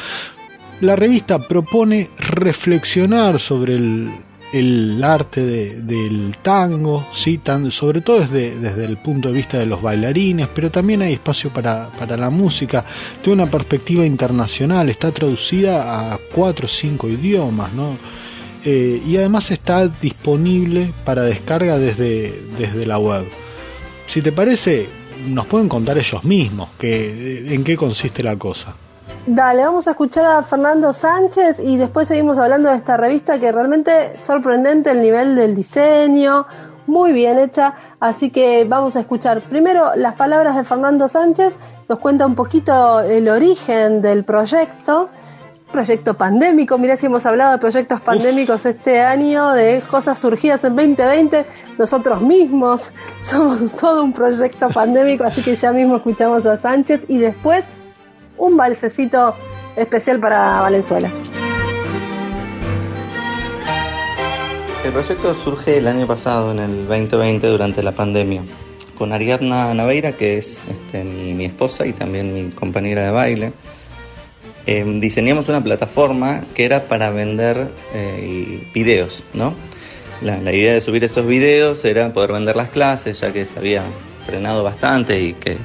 la 0.81 0.95
revista 0.95 1.39
propone 1.39 2.09
reflexionar 2.17 3.39
sobre 3.39 3.75
el, 3.75 5.03
arte 5.03 5.43
del 5.45 6.37
tango, 6.41 7.05
¿sí? 7.15 7.39
sobre 7.71 8.01
todo 8.01 8.19
desde, 8.19 8.57
desde, 8.59 8.85
el 8.85 8.97
punto 8.97 9.29
de 9.29 9.33
vista 9.33 9.57
de 9.57 9.65
los 9.65 9.81
bailarines, 9.81 10.47
pero 10.53 10.69
también 10.69 11.01
hay 11.01 11.13
espacio 11.13 11.49
para, 11.49 11.89
la 12.15 12.29
música, 12.29 12.85
tiene 13.21 13.41
una 13.41 13.51
perspectiva 13.51 14.05
internacional, 14.05 14.89
está 14.89 15.11
traducida 15.11 16.13
a 16.13 16.19
cuatro 16.33 16.65
o 16.65 16.69
cinco 16.69 17.09
idiomas, 17.09 17.73
¿no? 17.73 17.97
Eh, 18.63 19.01
y 19.05 19.17
además 19.17 19.49
está 19.51 19.87
disponible 19.87 20.91
para 21.05 21.23
descarga 21.23 21.77
desde, 21.77 22.39
desde 22.57 22.85
la 22.85 22.99
web. 22.99 23.25
Si 24.07 24.21
te 24.21 24.31
parece, 24.31 24.87
nos 25.25 25.47
pueden 25.47 25.69
contar 25.69 25.97
ellos 25.97 26.23
mismos 26.23 26.69
en 26.81 27.63
qué 27.63 27.75
consiste 27.75 28.23
la 28.23 28.35
cosa. 28.35 28.75
Dale, 29.29 29.61
vamos 29.61 29.85
a 29.89 29.91
escuchar 29.91 30.25
a 30.25 30.41
Fernando 30.41 30.93
Sánchez 30.93 31.59
y 31.59 31.75
después 31.75 32.07
seguimos 32.07 32.37
hablando 32.37 32.69
de 32.69 32.77
esta 32.77 32.95
revista 32.95 33.37
que 33.37 33.51
realmente 33.51 34.17
sorprendente 34.21 34.91
el 34.91 35.01
nivel 35.01 35.35
del 35.35 35.53
diseño, 35.53 36.45
muy 36.85 37.11
bien 37.11 37.37
hecha, 37.37 37.73
así 37.99 38.29
que 38.29 38.63
vamos 38.63 38.95
a 38.95 39.01
escuchar 39.01 39.41
primero 39.41 39.97
las 39.97 40.15
palabras 40.15 40.55
de 40.55 40.63
Fernando 40.63 41.09
Sánchez, 41.09 41.57
nos 41.89 41.99
cuenta 41.99 42.25
un 42.25 42.35
poquito 42.35 43.01
el 43.01 43.27
origen 43.27 44.01
del 44.01 44.23
proyecto, 44.23 45.09
proyecto 45.73 46.13
pandémico, 46.13 46.77
mirá 46.77 46.95
si 46.95 47.07
hemos 47.07 47.25
hablado 47.25 47.51
de 47.51 47.57
proyectos 47.57 47.99
pandémicos 47.99 48.65
este 48.65 49.01
año, 49.01 49.51
de 49.51 49.83
cosas 49.91 50.17
surgidas 50.17 50.63
en 50.63 50.73
2020, 50.73 51.45
nosotros 51.77 52.21
mismos 52.21 52.93
somos 53.19 53.71
todo 53.77 54.05
un 54.05 54.13
proyecto 54.13 54.69
pandémico, 54.69 55.25
así 55.25 55.41
que 55.41 55.53
ya 55.53 55.73
mismo 55.73 55.97
escuchamos 55.97 56.45
a 56.45 56.57
Sánchez 56.57 57.03
y 57.09 57.17
después 57.17 57.65
un 58.37 58.57
balsecito 58.57 59.35
especial 59.75 60.19
para 60.19 60.61
Valenzuela. 60.61 61.09
El 64.85 64.93
proyecto 64.93 65.33
surge 65.33 65.77
el 65.77 65.87
año 65.87 66.07
pasado, 66.07 66.51
en 66.51 66.59
el 66.59 66.87
2020, 66.87 67.47
durante 67.47 67.83
la 67.83 67.91
pandemia, 67.91 68.43
con 68.97 69.11
Ariadna 69.11 69.73
Naveira, 69.73 70.13
que 70.13 70.37
es 70.37 70.65
este, 70.69 71.03
mi, 71.03 71.43
esposa 71.43 71.85
y 71.85 71.93
también 71.93 72.33
mi 72.33 72.51
compañera 72.51 73.03
de 73.03 73.11
baile. 73.11 73.53
Em, 74.65 74.99
diseñamos 74.99 75.49
una 75.49 75.63
plataforma 75.63 76.43
que 76.53 76.65
era 76.65 76.87
para 76.87 77.09
vender 77.09 77.69
eh, 77.93 78.69
videos, 78.73 79.23
¿no? 79.33 79.55
La, 80.21 80.37
la, 80.37 80.53
idea 80.53 80.73
de 80.73 80.81
subir 80.81 81.03
esos 81.03 81.27
videos 81.27 81.83
era 81.85 82.11
poder 82.13 82.31
vender 82.31 82.55
las 82.55 82.69
clases, 82.69 83.19
ya 83.19 83.31
que 83.31 83.45
se 83.45 83.59
había 83.59 83.83
frenado 84.25 84.63
bastante 84.63 85.19
y 85.19 85.33
que 85.33 85.57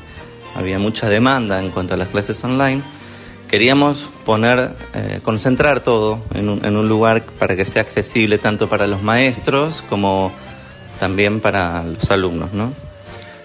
había 0.54 0.78
mucha 0.78 1.08
demanda 1.08 1.60
en 1.60 1.70
cuanto 1.70 1.94
a 1.94 1.96
las 1.96 2.08
clases 2.08 2.42
online, 2.44 2.82
queríamos 3.48 4.08
poner, 4.24 4.70
eh, 4.94 5.20
concentrar 5.22 5.80
todo 5.80 6.18
en 6.34 6.48
un, 6.48 6.88
lugar 6.88 7.22
para 7.38 7.54
que 7.54 7.64
sea 7.64 7.82
accesible 7.82 8.38
tanto 8.38 8.66
para 8.66 8.86
los 8.86 9.02
maestros 9.02 9.84
como 9.88 10.32
también 10.98 11.40
para 11.40 11.84
los 11.84 12.10
alumnos, 12.10 12.52
¿no? 12.52 12.72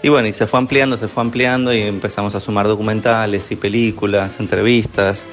Y 0.04 0.10
bueno, 0.10 0.28
y 0.28 0.34
se 0.34 0.48
fue 0.48 0.60
ampliando, 0.60 0.96
se 0.96 1.08
fue 1.08 1.24
ampliando 1.24 1.74
y 1.74 1.82
empezamos 1.82 2.36
a 2.36 2.40
sumar 2.40 2.68
documentales 2.68 3.52
y 3.52 3.56
películas, 3.56 4.40
entrevistas. 4.40 5.26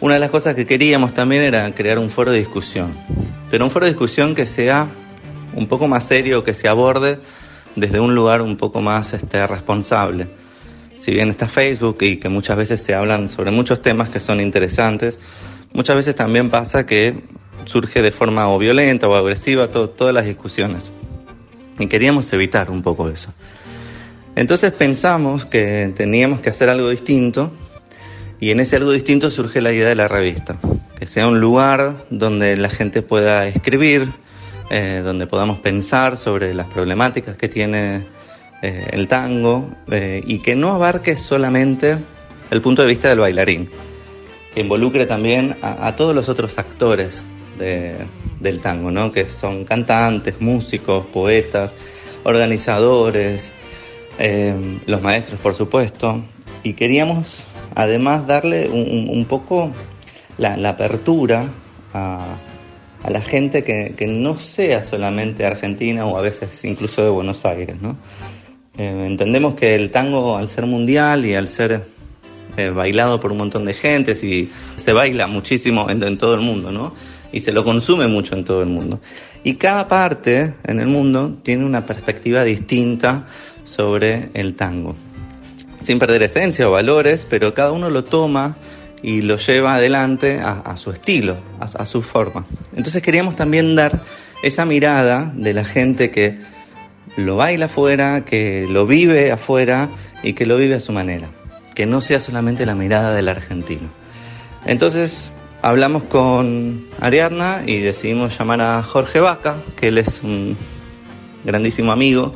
Una 0.00 0.14
de 0.14 0.20
las 0.20 0.30
cosas 0.30 0.54
que 0.54 0.66
queríamos 0.66 1.14
también 1.14 1.42
era 1.42 1.72
crear 1.72 1.98
un 1.98 2.10
foro 2.10 2.32
de 2.32 2.38
discusión, 2.38 2.92
pero 3.50 3.64
un 3.64 3.70
foro 3.70 3.86
de 3.86 3.92
discusión 3.92 4.34
que 4.34 4.46
sea 4.46 4.88
un 5.54 5.68
poco 5.68 5.86
más 5.86 6.04
serio, 6.04 6.42
que 6.42 6.54
se 6.54 6.66
aborde 6.66 7.20
desde 7.76 8.00
un 8.00 8.14
lugar 8.14 8.42
un 8.42 8.56
poco 8.56 8.80
más 8.80 9.12
este, 9.12 9.46
responsable 9.46 10.26
si 10.96 11.12
bien 11.12 11.30
está 11.30 11.48
Facebook 11.48 11.98
y 12.00 12.16
que 12.18 12.28
muchas 12.28 12.56
veces 12.56 12.80
se 12.80 12.94
hablan 12.94 13.28
sobre 13.28 13.50
muchos 13.50 13.82
temas 13.82 14.08
que 14.08 14.20
son 14.20 14.40
interesantes, 14.40 15.20
muchas 15.72 15.96
veces 15.96 16.14
también 16.14 16.50
pasa 16.50 16.86
que 16.86 17.22
surge 17.64 18.02
de 18.02 18.12
forma 18.12 18.48
o 18.48 18.58
violenta 18.58 19.08
o 19.08 19.14
agresiva 19.14 19.70
todas 19.70 20.14
las 20.14 20.26
discusiones. 20.26 20.92
Y 21.78 21.88
queríamos 21.88 22.32
evitar 22.32 22.70
un 22.70 22.82
poco 22.82 23.08
eso. 23.08 23.32
Entonces 24.34 24.72
pensamos 24.72 25.44
que 25.44 25.92
teníamos 25.96 26.40
que 26.40 26.50
hacer 26.50 26.68
algo 26.68 26.90
distinto 26.90 27.52
y 28.38 28.50
en 28.50 28.60
ese 28.60 28.76
algo 28.76 28.92
distinto 28.92 29.30
surge 29.30 29.60
la 29.60 29.72
idea 29.72 29.88
de 29.88 29.94
la 29.94 30.08
revista, 30.08 30.58
que 30.98 31.06
sea 31.06 31.26
un 31.26 31.40
lugar 31.40 31.94
donde 32.10 32.56
la 32.56 32.68
gente 32.68 33.00
pueda 33.00 33.46
escribir, 33.48 34.08
eh, 34.70 35.00
donde 35.02 35.26
podamos 35.26 35.58
pensar 35.60 36.18
sobre 36.18 36.52
las 36.52 36.66
problemáticas 36.66 37.36
que 37.36 37.48
tiene 37.48 38.04
eh, 38.62 38.88
el 38.92 39.06
tango 39.06 39.68
eh, 39.90 40.22
y 40.26 40.38
que 40.38 40.56
no 40.56 40.72
abarque 40.72 41.18
solamente 41.18 41.98
el 42.50 42.62
punto 42.62 42.82
de 42.82 42.88
vista 42.88 43.08
del 43.08 43.18
bailarín, 43.18 43.68
que 44.54 44.60
involucre 44.60 45.04
también 45.04 45.58
a, 45.60 45.94
todos 45.94 46.14
los 46.14 46.28
otros 46.28 46.58
actores 46.58 47.24
del 47.58 48.60
tango, 48.60 48.90
¿no? 48.90 49.12
que 49.12 49.28
son 49.28 49.64
cantantes, 49.64 50.40
músicos, 50.40 51.06
poetas, 51.06 51.74
organizadores, 52.24 53.52
eh, 54.18 54.80
los 54.86 55.02
maestros 55.02 55.40
por 55.40 55.54
supuesto, 55.54 56.22
y 56.62 56.72
queríamos 56.72 57.46
además 57.74 58.26
darle 58.26 58.68
un, 58.68 59.24
poco 59.28 59.70
la, 60.38 60.54
apertura 60.68 61.44
a, 61.92 62.36
la 63.08 63.20
gente 63.20 63.62
que, 63.64 63.94
que, 63.96 64.06
no 64.06 64.36
sea 64.36 64.82
solamente 64.82 65.44
argentina 65.44 66.06
o 66.06 66.16
a 66.16 66.22
veces 66.22 66.64
incluso 66.64 67.04
de 67.04 67.10
Buenos 67.10 67.44
Aires, 67.44 67.76
¿no? 67.80 67.96
Eh, 68.78 69.04
entendemos 69.06 69.54
que 69.54 69.74
el 69.74 69.90
tango, 69.90 70.36
al 70.36 70.48
ser 70.48 70.66
mundial 70.66 71.24
y 71.24 71.34
al 71.34 71.48
ser 71.48 71.84
eh, 72.56 72.70
bailado 72.70 73.20
por 73.20 73.32
un 73.32 73.38
montón 73.38 73.64
de 73.64 73.74
gente, 73.74 74.12
y 74.26 74.50
se 74.76 74.92
baila 74.92 75.26
muchísimo 75.26 75.88
en, 75.88 76.18
todo 76.18 76.34
el 76.34 76.40
mundo, 76.40 76.72
¿no? 76.72 76.94
Y 77.32 77.40
se 77.40 77.52
lo 77.52 77.64
consume 77.64 78.06
mucho 78.06 78.34
en 78.34 78.44
todo 78.44 78.62
el 78.62 78.68
mundo. 78.68 79.00
Y 79.44 79.54
cada 79.54 79.88
parte 79.88 80.54
en 80.64 80.80
el 80.80 80.86
mundo 80.86 81.36
tiene 81.42 81.64
una 81.64 81.86
perspectiva 81.86 82.44
distinta 82.44 83.26
sobre 83.64 84.30
el 84.34 84.54
tango. 84.54 84.94
Sin 85.80 85.98
perder 85.98 86.22
esencia 86.22 86.68
o 86.68 86.72
valores, 86.72 87.26
pero 87.28 87.54
cada 87.54 87.72
uno 87.72 87.90
lo 87.90 88.04
toma 88.04 88.56
y 89.02 89.22
lo 89.22 89.36
lleva 89.36 89.74
adelante 89.74 90.40
a, 90.40 90.76
su 90.76 90.90
estilo, 90.90 91.36
a 91.60 91.86
su 91.86 92.02
forma. 92.02 92.44
Entonces 92.74 93.02
queríamos 93.02 93.36
también 93.36 93.76
dar 93.76 94.00
esa 94.42 94.64
mirada 94.64 95.32
de 95.34 95.52
la 95.52 95.64
gente 95.64 96.10
que 96.10 96.38
lo 97.16 97.36
baila 97.36 97.66
afuera, 97.66 98.24
que 98.24 98.66
lo 98.68 98.86
vive 98.86 99.32
afuera 99.32 99.88
y 100.22 100.34
que 100.34 100.46
lo 100.46 100.56
vive 100.56 100.74
a 100.74 100.80
su 100.80 100.92
manera, 100.92 101.28
que 101.74 101.86
no 101.86 102.00
sea 102.00 102.20
solamente 102.20 102.66
la 102.66 102.74
mirada 102.74 103.14
del 103.14 103.28
argentino. 103.28 103.88
Entonces 104.64 105.30
hablamos 105.62 106.04
con 106.04 106.84
Ariadna 107.00 107.62
y 107.66 107.80
decidimos 107.80 108.38
llamar 108.38 108.60
a 108.60 108.82
Jorge 108.82 109.20
Vaca, 109.20 109.56
que 109.76 109.88
él 109.88 109.98
es 109.98 110.22
un 110.22 110.56
grandísimo 111.44 111.92
amigo, 111.92 112.34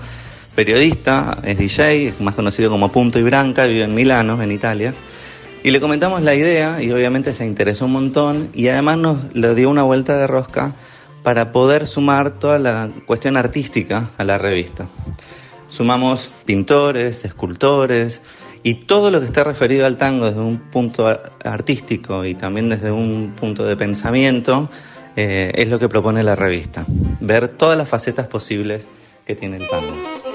periodista, 0.54 1.38
es 1.42 1.58
DJ, 1.58 2.14
más 2.20 2.34
conocido 2.34 2.70
como 2.70 2.90
Punto 2.90 3.18
y 3.18 3.22
Branca, 3.22 3.66
vive 3.66 3.84
en 3.84 3.94
Milano, 3.94 4.42
en 4.42 4.52
Italia. 4.52 4.94
Y 5.62 5.70
le 5.72 5.80
comentamos 5.80 6.22
la 6.22 6.34
idea 6.34 6.82
y 6.82 6.90
obviamente 6.90 7.34
se 7.34 7.44
interesó 7.44 7.84
un 7.84 7.92
montón 7.92 8.48
y 8.54 8.68
además 8.68 8.96
nos 8.96 9.18
le 9.34 9.54
dio 9.54 9.68
una 9.68 9.82
vuelta 9.82 10.16
de 10.16 10.26
rosca 10.26 10.72
para 11.22 11.52
poder 11.52 11.86
sumar 11.86 12.38
toda 12.38 12.58
la 12.58 12.90
cuestión 13.06 13.36
artística 13.36 14.10
a 14.16 14.24
la 14.24 14.38
revista. 14.38 14.86
Sumamos 15.68 16.30
pintores, 16.44 17.24
escultores 17.24 18.20
y 18.62 18.74
todo 18.86 19.10
lo 19.10 19.20
que 19.20 19.26
está 19.26 19.44
referido 19.44 19.86
al 19.86 19.96
tango 19.96 20.26
desde 20.26 20.40
un 20.40 20.58
punto 20.58 21.06
artístico 21.44 22.24
y 22.24 22.34
también 22.34 22.68
desde 22.68 22.90
un 22.90 23.34
punto 23.38 23.64
de 23.64 23.76
pensamiento 23.76 24.70
eh, 25.16 25.52
es 25.54 25.68
lo 25.68 25.78
que 25.78 25.88
propone 25.88 26.22
la 26.22 26.36
revista. 26.36 26.84
Ver 27.20 27.48
todas 27.48 27.76
las 27.76 27.88
facetas 27.88 28.26
posibles 28.26 28.88
que 29.24 29.34
tiene 29.34 29.58
el 29.58 29.68
tango. 29.68 30.29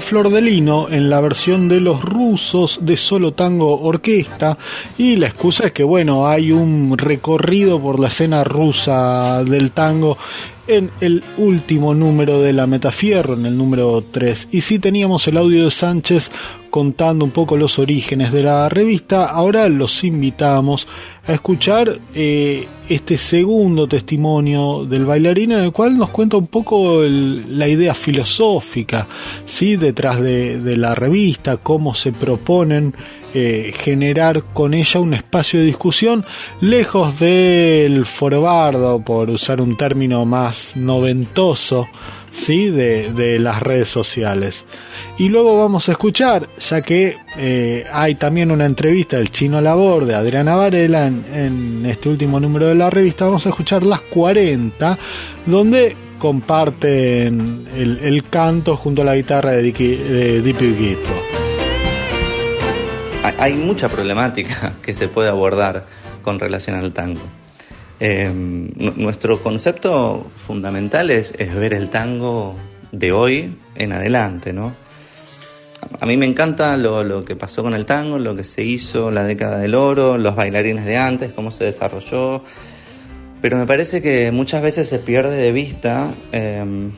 Flor 0.00 0.30
de 0.30 0.40
Lino 0.40 0.88
en 0.88 1.10
la 1.10 1.20
versión 1.20 1.68
de 1.68 1.78
los 1.78 2.02
rusos 2.02 2.78
de 2.80 2.96
Solo 2.96 3.32
Tango 3.32 3.78
Orquesta 3.78 4.56
y 4.96 5.16
la 5.16 5.26
excusa 5.26 5.66
es 5.66 5.72
que 5.72 5.84
bueno, 5.84 6.26
hay 6.26 6.52
un 6.52 6.96
recorrido 6.96 7.78
por 7.78 8.00
la 8.00 8.08
escena 8.08 8.44
rusa 8.44 9.44
del 9.44 9.72
tango 9.72 10.16
en 10.68 10.90
el 11.00 11.24
último 11.38 11.94
número 11.94 12.40
de 12.40 12.52
la 12.52 12.66
Metafierro, 12.66 13.34
en 13.34 13.46
el 13.46 13.56
número 13.56 14.02
3. 14.02 14.48
Y 14.52 14.60
si 14.60 14.78
teníamos 14.78 15.26
el 15.26 15.38
audio 15.38 15.64
de 15.64 15.70
Sánchez 15.70 16.30
contando 16.70 17.24
un 17.24 17.30
poco 17.30 17.56
los 17.56 17.78
orígenes 17.78 18.32
de 18.32 18.42
la 18.42 18.68
revista, 18.68 19.26
ahora 19.26 19.68
los 19.68 20.04
invitamos 20.04 20.86
a 21.26 21.32
escuchar 21.32 21.98
eh, 22.14 22.66
este 22.88 23.18
segundo 23.18 23.86
testimonio 23.86 24.84
del 24.84 25.06
bailarín 25.06 25.52
en 25.52 25.60
el 25.60 25.72
cual 25.72 25.96
nos 25.96 26.10
cuenta 26.10 26.36
un 26.36 26.46
poco 26.46 27.02
la 27.02 27.68
idea 27.68 27.94
filosófica 27.94 29.06
¿sí? 29.44 29.76
detrás 29.76 30.20
de, 30.20 30.76
la 30.76 30.94
revista, 30.94 31.56
cómo 31.58 31.94
se 31.94 32.12
proponen 32.12 32.94
eh, 33.40 33.72
generar 33.72 34.42
con 34.52 34.74
ella 34.74 34.98
un 34.98 35.14
espacio 35.14 35.60
de 35.60 35.66
discusión 35.66 36.24
lejos 36.60 37.20
del 37.20 38.04
forobardo, 38.04 39.00
por 39.00 39.30
usar 39.30 39.60
un 39.60 39.76
término 39.76 40.24
más 40.24 40.72
noventoso, 40.74 41.86
¿sí? 42.32 42.68
de, 42.70 43.38
las 43.38 43.62
redes 43.62 43.88
sociales. 43.88 44.64
Y 45.18 45.28
luego 45.28 45.56
vamos 45.56 45.88
a 45.88 45.92
escuchar, 45.92 46.48
ya 46.58 46.82
que 46.82 47.14
eh, 47.36 47.84
hay 47.92 48.16
también 48.16 48.50
una 48.50 48.66
entrevista 48.66 49.18
del 49.18 49.30
Chino 49.30 49.60
Labor 49.60 50.04
de 50.04 50.16
Adriana 50.16 50.56
Varela 50.56 51.06
en, 51.06 51.86
este 51.86 52.08
último 52.08 52.40
número 52.40 52.66
de 52.66 52.74
la 52.74 52.90
revista, 52.90 53.26
vamos 53.26 53.46
a 53.46 53.50
escuchar 53.50 53.84
las 53.84 54.00
40, 54.00 54.98
donde 55.46 55.94
comparten 56.18 57.68
el, 57.76 58.24
canto 58.28 58.76
junto 58.76 59.02
a 59.02 59.04
la 59.04 59.14
guitarra 59.14 59.52
de, 59.52 59.70
de 59.70 60.42
Dipi 60.42 60.96
Hay 63.22 63.54
mucha 63.54 63.88
problemática 63.88 64.74
que 64.82 64.94
se 64.94 65.08
puede 65.08 65.28
abordar 65.28 65.86
con 66.22 66.38
relación 66.38 66.76
al 66.76 66.92
tango. 66.92 67.22
Eh, 68.00 68.30
nuestro 68.96 69.42
concepto 69.42 70.26
fundamental 70.36 71.10
es, 71.10 71.34
ver 71.36 71.74
el 71.74 71.90
tango 71.90 72.54
de 72.92 73.12
hoy 73.12 73.56
en 73.74 73.92
adelante, 73.92 74.52
¿no? 74.52 74.72
A 76.00 76.06
mí 76.06 76.16
me 76.16 76.26
encanta 76.26 76.76
lo, 76.76 77.24
que 77.24 77.34
pasó 77.34 77.62
con 77.62 77.74
el 77.74 77.86
tango, 77.86 78.18
lo 78.18 78.36
que 78.36 78.44
se 78.44 78.62
hizo, 78.62 79.10
la 79.10 79.24
década 79.24 79.58
del 79.58 79.74
oro, 79.74 80.18
los 80.18 80.36
bailarines 80.36 80.84
de 80.84 80.96
antes, 80.96 81.32
cómo 81.32 81.50
se 81.50 81.64
desarrolló, 81.64 82.42
pero 83.40 83.56
me 83.56 83.66
parece 83.66 84.02
que 84.02 84.30
muchas 84.32 84.62
veces 84.62 84.88
se 84.88 84.98
pierde 84.98 85.36
de 85.36 85.52
vista 85.52 86.10
em, 86.32 86.90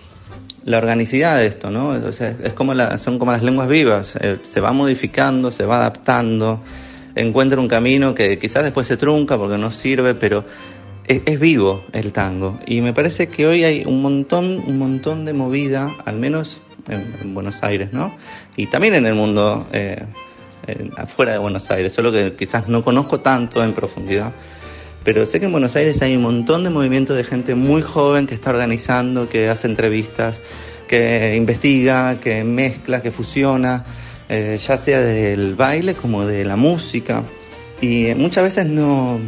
la 0.64 0.79
organicidad 0.79 1.38
de 1.38 1.46
esto, 1.46 1.70
¿no? 1.70 1.96
es 1.96 2.53
como 2.55 2.75
son 2.99 3.18
como 3.18 3.33
las 3.33 3.42
lenguas 3.42 3.68
vivas, 3.68 4.16
eh, 4.20 4.38
se 4.42 4.61
va 4.61 4.73
modificando, 4.73 5.51
se 5.51 5.64
va 5.64 5.77
adaptando, 5.77 6.62
encuentra 7.14 7.61
un 7.61 7.68
camino 7.68 8.14
que 8.14 8.38
quizás 8.38 8.64
después 8.64 8.87
se 8.87 8.96
trunca 8.96 9.38
porque 9.38 9.59
no 9.59 9.70
sirve, 9.70 10.14
pero 10.14 10.44
es, 11.07 11.40
vivo 11.40 11.83
el 11.92 12.12
tango 12.12 12.61
y 12.66 12.83
me 12.83 12.92
parece 12.92 13.29
que 13.29 13.46
hoy 13.46 13.64
hay 13.64 13.85
un 13.85 14.03
montón, 14.03 14.62
un 14.66 14.79
montón 14.79 15.25
de 15.25 15.33
movida, 15.33 15.90
al 16.05 16.16
menos 16.16 16.61
en, 16.88 17.35
Buenos 17.35 17.62
Aires, 17.62 17.92
¿no? 17.92 18.12
Y 18.57 18.66
también 18.66 18.94
en 18.94 19.07
el 19.07 19.14
mundo 19.14 19.66
eh, 19.73 20.05
afuera 20.96 21.33
de 21.33 21.38
Buenos 21.38 21.70
Aires, 21.70 21.92
solo 21.92 22.12
que 22.12 22.35
quizás 22.35 22.68
no 22.68 22.83
conozco 22.83 23.20
tanto 23.20 23.62
en 23.64 23.73
profundidad. 23.73 24.33
Pero 25.04 25.24
sé 25.24 25.40
que 25.40 25.46
en 25.46 25.52
Buenos 25.52 25.76
Aires 25.76 26.02
hay 26.02 26.14
un 26.16 26.22
montón 26.22 26.62
de 26.62 26.70
movimientos 26.70 27.16
de 27.16 27.24
gente 27.24 27.54
muy 27.54 27.82
joven 27.82 28.26
que 28.26 28.34
está 28.34 28.50
organizando, 28.50 29.28
que 29.28 29.48
hace 29.48 29.66
entrevistas, 29.66 30.40
que 30.86 31.34
investiga, 31.36 32.20
que 32.20 32.44
mezcla, 32.44 33.00
que 33.00 33.10
fusiona, 33.10 33.84
eh, 34.28 34.58
ya 34.64 34.76
sea 34.76 35.00
del 35.00 35.54
baile 35.54 35.94
como 35.94 36.26
de 36.26 36.44
la 36.44 36.56
música. 36.56 37.22
Y 37.80 38.12
muchas 38.14 38.44
veces 38.44 38.66
no, 38.66 39.18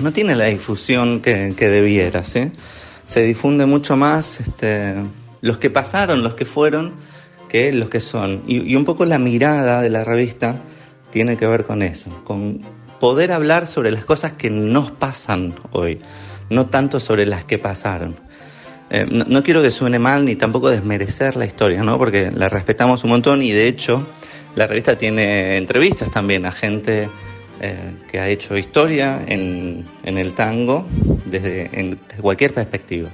no 0.00 0.12
tiene 0.12 0.34
la 0.34 0.46
difusión 0.46 1.20
que, 1.20 1.54
debiera, 1.56 2.24
¿sí? 2.24 2.50
Se 3.04 3.22
difunde 3.22 3.66
mucho 3.66 3.96
más 3.96 4.40
este, 4.40 4.94
los 5.40 5.58
que 5.58 5.70
pasaron, 5.70 6.22
los 6.22 6.34
que 6.34 6.44
fueron, 6.44 6.94
que 7.48 7.72
los 7.72 7.88
que 7.88 8.00
son. 8.00 8.42
Y, 8.46 8.74
un 8.74 8.84
poco 8.84 9.04
la 9.04 9.18
mirada 9.18 9.82
de 9.82 9.90
la 9.90 10.04
revista 10.04 10.62
tiene 11.10 11.36
que 11.36 11.46
ver 11.46 11.64
con 11.64 11.82
eso, 11.82 12.10
con 12.24 12.62
poder 13.02 13.32
hablar 13.32 13.66
sobre 13.66 13.90
las 13.90 14.04
cosas 14.04 14.34
que 14.34 14.48
nos 14.48 14.92
pasan 14.92 15.56
hoy, 15.72 15.98
no 16.50 16.66
tanto 16.66 17.00
sobre 17.00 17.26
las 17.26 17.42
que 17.42 17.58
pasaron. 17.58 18.14
Eh, 18.90 19.04
no, 19.10 19.42
quiero 19.42 19.60
que 19.60 19.72
suene 19.72 19.98
mal 19.98 20.24
ni 20.24 20.36
tampoco 20.36 20.70
desmerecer 20.70 21.34
la 21.34 21.44
historia, 21.44 21.82
¿no? 21.82 21.98
Porque 21.98 22.30
la 22.30 22.48
respetamos 22.48 23.02
un 23.02 23.10
montón 23.10 23.42
y 23.42 23.50
de 23.50 23.66
hecho 23.66 24.06
la 24.54 24.68
revista 24.68 24.96
tiene 24.96 25.56
entrevistas 25.56 26.12
también 26.12 26.46
a 26.46 26.52
gente 26.52 27.08
eh, 27.60 27.92
que 28.08 28.20
ha 28.20 28.28
hecho 28.28 28.56
historia 28.56 29.20
en, 29.26 29.84
el 30.04 30.32
tango 30.34 30.86
desde, 31.24 31.98
cualquier 32.20 32.54
perspectiva. 32.54 33.08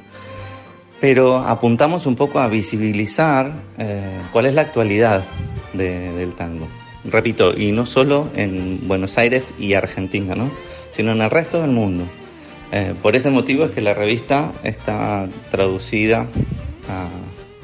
Pero 1.01 1.37
apuntamos 1.37 2.05
un 2.05 2.15
poco 2.15 2.41
a 2.41 2.49
visibilizar 2.49 3.55
eh, 3.79 4.21
cuál 4.33 4.45
es 4.45 4.55
la 4.55 4.61
actualidad 4.61 5.25
del 5.73 6.35
tango. 6.35 6.69
Repito, 7.05 7.57
y 7.57 7.73
no 7.73 7.87
solo 7.87 8.31
en 8.35 8.87
Buenos 8.89 9.19
Aires 9.19 9.55
y 9.59 9.75
Argentina, 9.75 10.35
¿no? 10.35 10.51
sino 10.91 11.13
en 11.13 11.21
el 11.21 11.31
resto 11.31 11.61
del 11.63 11.71
mundo. 11.71 12.09
Eh, 12.73 12.95
por 13.01 13.17
ese 13.17 13.31
motivo 13.31 13.65
es 13.65 13.71
que 13.71 13.81
la 13.81 13.95
revista 13.95 14.53
está 14.63 15.27
traducida 15.51 16.27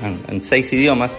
en, 0.02 0.20
en 0.28 0.42
seis 0.42 0.72
idiomas 0.72 1.18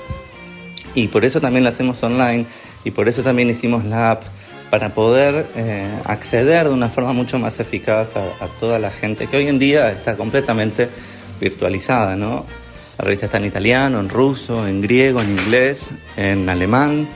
y 0.96 1.08
por 1.08 1.26
eso 1.26 1.42
también 1.42 1.64
la 1.64 1.70
hacemos 1.70 2.02
online 2.04 2.46
y 2.84 2.92
por 2.92 3.10
eso 3.10 3.22
también 3.22 3.50
hicimos 3.50 3.84
la 3.84 4.12
app 4.12 4.24
para 4.70 4.94
poder 4.94 5.48
eh, 5.56 6.00
acceder 6.06 6.68
de 6.68 6.74
una 6.74 6.90
forma 6.90 7.14
mucho 7.14 7.40
más 7.40 7.60
eficaz 7.60 8.16
a, 8.16 8.48
toda 8.60 8.80
la 8.80 8.92
gente 8.92 9.28
que 9.28 9.38
hoy 9.38 9.48
en 9.48 9.60
día 9.60 9.92
está 9.92 10.16
completamente 10.16 10.90
virtualizada, 11.40 12.16
¿no? 12.16 12.46
La 12.98 13.06
revista 13.06 13.26
está 13.28 13.38
en 13.38 13.46
italiano, 13.46 14.00
en 14.00 14.10
ruso, 14.10 14.68
en 14.68 14.82
griego, 14.82 15.22
en 15.22 15.32
inglés, 15.32 15.92
en 16.16 16.48
alemán, 16.50 17.08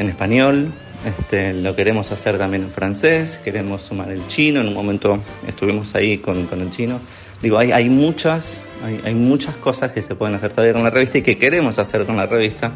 en 0.00 0.08
español. 0.08 0.72
Este, 1.06 1.54
lo 1.54 1.76
queremos 1.76 2.10
hacer 2.10 2.36
también 2.36 2.64
en 2.64 2.70
francés, 2.70 3.40
queremos 3.44 3.82
sumar 3.82 4.10
el 4.10 4.26
chino. 4.26 4.60
En 4.60 4.68
un 4.68 4.74
momento 4.74 5.18
estuvimos 5.46 5.94
ahí 5.94 6.18
con, 6.18 6.48
el 6.50 6.70
chino. 6.70 6.98
Digo, 7.40 7.58
hay, 7.58 7.70
hay 7.70 7.88
muchas, 7.88 8.60
hay, 8.84 9.00
hay, 9.04 9.14
muchas 9.14 9.56
cosas 9.56 9.92
que 9.92 10.02
se 10.02 10.14
pueden 10.14 10.34
hacer 10.34 10.50
todavía 10.50 10.72
con 10.72 10.82
la 10.82 10.90
revista 10.90 11.18
y 11.18 11.22
que 11.22 11.38
queremos 11.38 11.78
hacer 11.78 12.04
con 12.04 12.16
la 12.16 12.26
revista. 12.26 12.72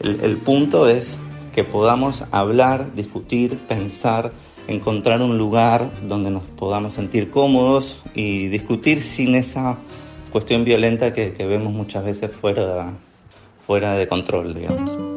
El, 0.00 0.20
el 0.20 0.36
punto 0.36 0.88
es 0.88 1.18
que 1.52 1.64
podamos 1.64 2.24
hablar, 2.30 2.94
discutir, 2.94 3.58
pensar, 3.58 4.32
encontrar 4.68 5.20
un 5.20 5.36
lugar 5.36 5.90
donde 6.06 6.30
nos 6.30 6.44
podamos 6.44 6.94
sentir 6.94 7.30
cómodos 7.30 8.00
y 8.14 8.46
discutir 8.48 9.02
sin 9.02 9.34
esa 9.34 9.76
cuestión 10.30 10.64
violenta 10.64 11.12
que, 11.12 11.30
vemos 11.38 11.72
muchas 11.72 12.04
veces 12.04 12.30
fuera, 12.30 12.92
fuera 13.66 13.94
de 13.94 14.08
control, 14.08 14.54
digamos. 14.54 15.11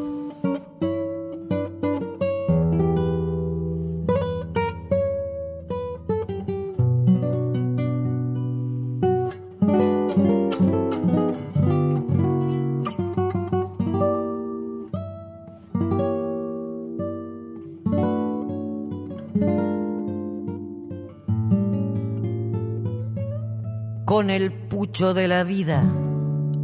Con 24.15 24.29
el 24.29 24.53
pucho 24.53 25.13
de 25.13 25.27
la 25.27 25.43
vida 25.43 25.83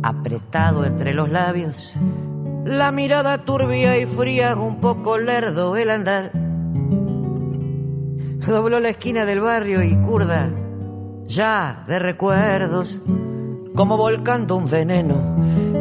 apretado 0.04 0.86
entre 0.86 1.13
los 1.13 1.30
labios, 1.30 1.95
la 2.63 2.93
mirada 2.93 3.43
turbia 3.43 3.97
y 3.97 4.06
fría, 4.06 4.56
un 4.56 4.80
poco 4.80 5.17
lerdo 5.17 5.75
el 5.75 5.89
andar. 5.89 6.32
Dobló 8.47 8.80
la 8.80 8.88
esquina 8.88 9.25
del 9.25 9.41
barrio 9.41 9.84
y 9.84 9.97
curda, 9.97 10.49
ya 11.25 11.84
de 11.88 11.99
recuerdos, 11.99 13.01
como 13.76 13.98
volcando 13.98 14.56
un 14.56 14.70
veneno, 14.70 15.16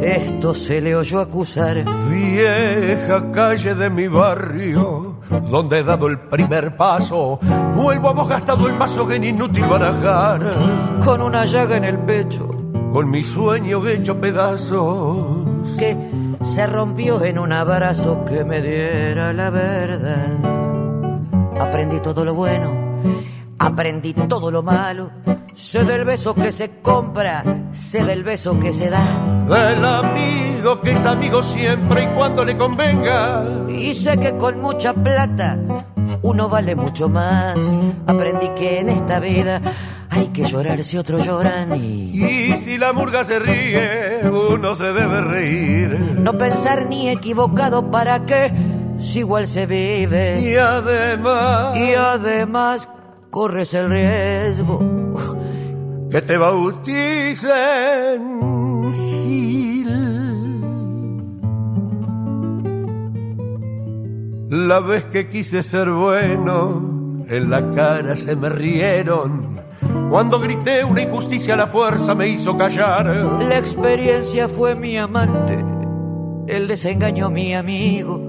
esto 0.01 0.53
se 0.53 0.81
le 0.81 0.95
oyó 0.95 1.19
acusar. 1.19 1.83
Vieja 2.09 3.31
calle 3.31 3.75
de 3.75 3.89
mi 3.89 4.07
barrio 4.07 5.19
donde 5.49 5.79
he 5.79 5.83
dado 5.83 6.07
el 6.07 6.19
primer 6.19 6.75
paso, 6.75 7.39
vuelvo 7.75 8.09
a 8.09 8.27
gastado 8.27 8.67
el 8.67 8.75
paso 8.75 9.07
que 9.07 9.15
inútil 9.15 9.65
barajar. 9.65 10.41
Con 11.03 11.21
una 11.21 11.45
llaga 11.45 11.77
en 11.77 11.85
el 11.85 11.99
pecho, 11.99 12.47
con 12.91 13.09
mi 13.09 13.23
sueño 13.23 13.85
hecho 13.87 14.19
pedazos, 14.19 15.45
que 15.77 15.97
se 16.41 16.67
rompió 16.67 17.23
en 17.23 17.39
un 17.39 17.51
abrazo 17.53 18.25
que 18.25 18.43
me 18.43 18.61
diera 18.61 19.33
la 19.33 19.49
verdad. 19.49 20.37
Aprendí 21.59 21.99
todo 21.99 22.25
lo 22.25 22.33
bueno 22.33 22.90
aprendí 23.61 24.13
todo 24.13 24.49
lo 24.49 24.63
malo. 24.63 25.11
Sé 25.53 25.83
del 25.83 26.03
beso 26.03 26.33
que 26.33 26.51
se 26.51 26.81
compra, 26.81 27.43
sé 27.71 28.03
del 28.03 28.23
beso 28.23 28.59
que 28.59 28.73
se 28.73 28.89
da. 28.89 29.03
Del 29.47 29.85
amigo 29.85 30.81
que 30.81 30.91
es 30.91 31.05
amigo 31.05 31.43
siempre 31.43 32.03
y 32.03 32.07
cuando 32.07 32.43
le 32.43 32.57
convenga. 32.57 33.43
Y 33.69 33.93
sé 33.93 34.17
que 34.17 34.35
con 34.37 34.59
mucha 34.61 34.93
plata 34.93 35.59
uno 36.23 36.49
vale 36.49 36.75
mucho 36.75 37.07
más. 37.07 37.59
Aprendí 38.07 38.49
que 38.49 38.79
en 38.79 38.89
esta 38.89 39.19
vida 39.19 39.61
hay 40.09 40.29
que 40.29 40.45
llorar 40.45 40.83
si 40.83 40.97
otros 40.97 41.23
lloran 41.23 41.75
y... 41.75 42.51
Y 42.51 42.57
si 42.57 42.79
la 42.79 42.93
murga 42.93 43.23
se 43.23 43.37
ríe, 43.37 44.27
uno 44.27 44.73
se 44.73 44.91
debe 44.91 45.21
reír. 45.21 45.99
No 46.19 46.35
pensar 46.35 46.87
ni 46.87 47.09
equivocado 47.09 47.91
para 47.91 48.25
qué, 48.25 48.51
si 48.99 49.19
igual 49.19 49.47
se 49.47 49.67
vive. 49.67 50.41
Y 50.41 50.55
además... 50.55 51.77
Y 51.77 51.93
además 51.93 52.89
corres 53.31 53.73
el 53.73 53.89
riesgo 53.89 54.79
que 56.11 56.21
te 56.21 56.37
bauticen 56.37 57.51
Gil. 58.93 59.87
La 64.49 64.81
vez 64.81 65.05
que 65.05 65.29
quise 65.29 65.63
ser 65.63 65.89
bueno, 65.89 67.23
en 67.29 67.49
la 67.49 67.71
cara 67.71 68.17
se 68.17 68.35
me 68.35 68.49
rieron. 68.49 69.61
Cuando 70.09 70.41
grité 70.41 70.83
una 70.83 71.01
injusticia, 71.01 71.55
la 71.55 71.67
fuerza 71.67 72.13
me 72.13 72.27
hizo 72.27 72.57
callar. 72.57 73.05
La 73.39 73.57
experiencia 73.57 74.49
fue 74.49 74.75
mi 74.75 74.97
amante, 74.97 75.63
el 76.47 76.67
desengaño 76.67 77.29
mi 77.29 77.53
amigo. 77.53 78.21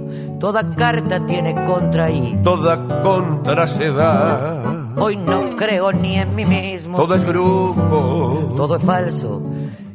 Toda 0.42 0.66
carta 0.74 1.24
tiene 1.24 1.54
contra 1.62 2.10
y 2.10 2.36
toda 2.42 3.00
contra 3.04 3.68
se 3.68 3.92
da. 3.92 4.92
Hoy 4.96 5.16
no 5.16 5.54
creo 5.54 5.92
ni 5.92 6.16
en 6.16 6.34
mí 6.34 6.44
mismo. 6.44 6.98
Todo 6.98 7.14
es 7.14 7.24
grupo. 7.24 8.52
Todo 8.56 8.74
es 8.74 8.82
falso. 8.82 9.40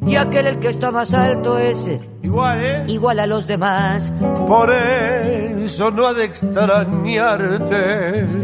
Y 0.06 0.16
aquel 0.16 0.48
el 0.48 0.60
que 0.60 0.70
está 0.70 0.90
más 0.90 1.14
alto 1.14 1.58
es 1.58 1.90
igual, 2.24 2.60
¿eh? 2.62 2.86
igual 2.88 3.20
a 3.20 3.28
los 3.28 3.46
demás. 3.46 4.14
Por 4.48 4.72
eso 4.72 5.92
no 5.92 6.08
ha 6.08 6.14
de 6.14 6.24
extrañarte. 6.24 7.68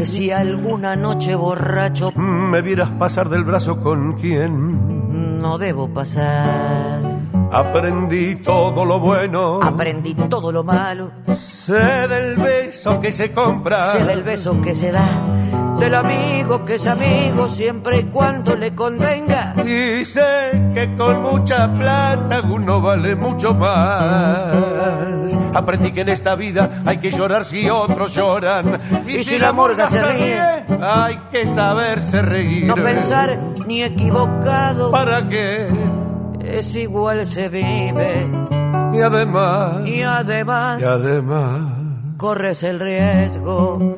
Si 0.04 0.30
alguna 0.30 0.96
noche 0.96 1.34
borracho 1.34 2.12
me 2.14 2.60
vieras 2.60 2.90
pasar 2.98 3.30
del 3.30 3.44
brazo 3.44 3.78
con 3.78 4.20
quien 4.20 5.40
no 5.40 5.56
debo 5.56 5.88
pasar. 5.88 7.13
Aprendí 7.54 8.34
todo 8.36 8.84
lo 8.84 8.98
bueno. 8.98 9.60
Aprendí 9.62 10.14
todo 10.14 10.50
lo 10.50 10.64
malo. 10.64 11.12
Sé 11.34 12.08
del 12.08 12.36
beso 12.36 13.00
que 13.00 13.12
se 13.12 13.32
compra. 13.32 13.92
Sé 13.92 14.04
del 14.04 14.22
beso 14.24 14.60
que 14.60 14.74
se 14.74 14.90
da 14.90 15.08
del 15.78 15.94
amigo 15.94 16.64
que 16.64 16.76
es 16.76 16.86
amigo 16.86 17.48
siempre 17.48 18.00
y 18.00 18.04
cuando 18.04 18.56
le 18.56 18.74
convenga. 18.74 19.54
Y 19.64 20.04
sé 20.04 20.70
que 20.74 20.94
con 20.96 21.22
mucha 21.22 21.72
plata 21.72 22.42
uno 22.42 22.80
vale 22.80 23.14
mucho 23.14 23.54
más. 23.54 24.54
Aprendí 25.54 25.92
que 25.92 26.02
en 26.02 26.08
esta 26.08 26.34
vida 26.34 26.82
hay 26.84 26.98
que 26.98 27.10
llorar 27.10 27.44
si 27.44 27.68
otros 27.68 28.14
lloran. 28.14 28.80
Y, 29.06 29.24
si, 29.24 29.38
la 29.38 29.52
morga 29.52 29.88
se 29.88 30.02
ríe, 30.02 30.64
hay 30.80 31.18
que 31.30 31.46
saberse 31.46 32.22
reír. 32.22 32.66
No 32.66 32.74
pensar 32.74 33.38
ni 33.66 33.82
equivocado. 33.82 34.90
¿Para 34.90 35.28
qué? 35.28 35.68
Es 36.46 36.74
igual 36.76 37.26
se 37.26 37.48
vive. 37.48 38.28
Y 38.92 39.00
además. 39.00 39.88
Y 39.88 40.02
además. 40.02 40.80
Y 40.80 40.84
además. 40.84 41.60
Corres 42.16 42.62
el 42.62 42.80
riesgo 42.80 43.96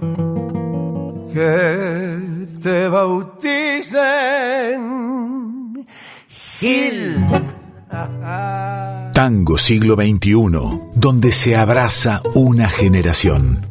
que 1.32 2.46
te 2.62 2.88
bauticen 2.88 3.96
Gil. 6.28 7.16
Tango 9.12 9.58
siglo 9.58 9.94
XXI, 9.94 10.34
donde 10.94 11.32
se 11.32 11.56
abraza 11.56 12.22
una 12.34 12.68
generación. 12.68 13.66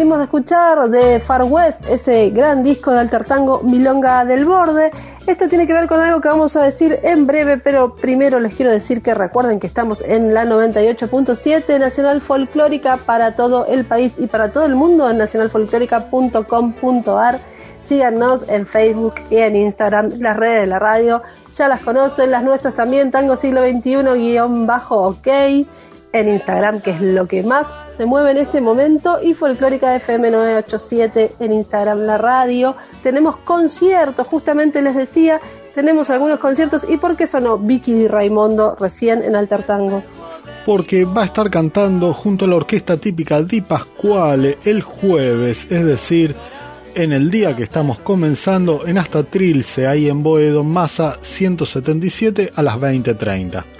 Venimos 0.00 0.22
escuchar 0.22 0.88
de 0.88 1.20
Far 1.20 1.42
West, 1.42 1.86
ese 1.86 2.30
gran 2.30 2.62
disco 2.62 2.90
de 2.90 3.00
alter 3.00 3.26
tango 3.26 3.60
Milonga 3.60 4.24
del 4.24 4.46
Borde. 4.46 4.90
Esto 5.26 5.46
tiene 5.46 5.66
que 5.66 5.74
ver 5.74 5.88
con 5.88 6.00
algo 6.00 6.22
que 6.22 6.28
vamos 6.28 6.56
a 6.56 6.62
decir 6.62 6.98
en 7.02 7.26
breve, 7.26 7.58
pero 7.58 7.96
primero 7.96 8.40
les 8.40 8.54
quiero 8.54 8.70
decir 8.70 9.02
que 9.02 9.14
recuerden 9.14 9.60
que 9.60 9.66
estamos 9.66 10.00
en 10.00 10.32
la 10.32 10.46
98.7 10.46 11.78
Nacional 11.78 12.22
Folclórica 12.22 12.96
para 12.96 13.36
todo 13.36 13.66
el 13.66 13.84
país 13.84 14.14
y 14.16 14.26
para 14.26 14.52
todo 14.52 14.64
el 14.64 14.74
mundo 14.74 15.10
en 15.10 15.18
nacionalfolclórica.com.ar. 15.18 17.40
Síganos 17.86 18.48
en 18.48 18.64
Facebook 18.64 19.16
y 19.28 19.36
en 19.36 19.54
Instagram, 19.54 20.12
las 20.18 20.38
redes 20.38 20.62
de 20.62 20.66
la 20.66 20.78
radio. 20.78 21.20
Ya 21.54 21.68
las 21.68 21.82
conocen, 21.82 22.30
las 22.30 22.42
nuestras 22.42 22.72
también, 22.72 23.10
Tango 23.10 23.36
Siglo 23.36 23.68
XXI-OK 23.68 25.28
en 26.12 26.28
Instagram, 26.28 26.80
que 26.80 26.90
es 26.90 27.00
lo 27.00 27.26
que 27.26 27.42
más 27.42 27.66
se 27.96 28.06
mueve 28.06 28.30
en 28.30 28.38
este 28.38 28.60
momento, 28.60 29.18
y 29.22 29.34
Folclórica 29.34 29.94
FM 29.94 30.30
987 30.30 31.32
en 31.38 31.52
Instagram, 31.52 32.00
la 32.00 32.18
radio. 32.18 32.76
Tenemos 33.02 33.36
conciertos, 33.36 34.26
justamente 34.26 34.80
les 34.82 34.94
decía, 34.94 35.40
tenemos 35.74 36.10
algunos 36.10 36.38
conciertos. 36.38 36.86
¿Y 36.88 36.96
por 36.96 37.16
qué 37.16 37.26
sonó 37.26 37.58
Vicky 37.58 37.92
Di 37.92 38.08
Raimondo 38.08 38.76
recién 38.78 39.22
en 39.22 39.36
Alter 39.36 39.62
Tango? 39.62 40.02
Porque 40.66 41.04
va 41.04 41.22
a 41.22 41.24
estar 41.26 41.50
cantando 41.50 42.12
junto 42.12 42.44
a 42.44 42.48
la 42.48 42.56
orquesta 42.56 42.96
típica 42.96 43.42
Di 43.42 43.60
Pasquale 43.60 44.58
el 44.64 44.82
jueves, 44.82 45.66
es 45.70 45.84
decir, 45.84 46.34
en 46.94 47.12
el 47.12 47.30
día 47.30 47.56
que 47.56 47.62
estamos 47.62 47.98
comenzando 48.00 48.86
en 48.86 48.98
Hasta 48.98 49.22
Trilce, 49.22 49.86
ahí 49.86 50.08
en 50.08 50.22
Boedo, 50.22 50.64
Masa 50.64 51.16
177 51.20 52.52
a 52.54 52.62
las 52.62 52.76
20.30. 52.76 53.79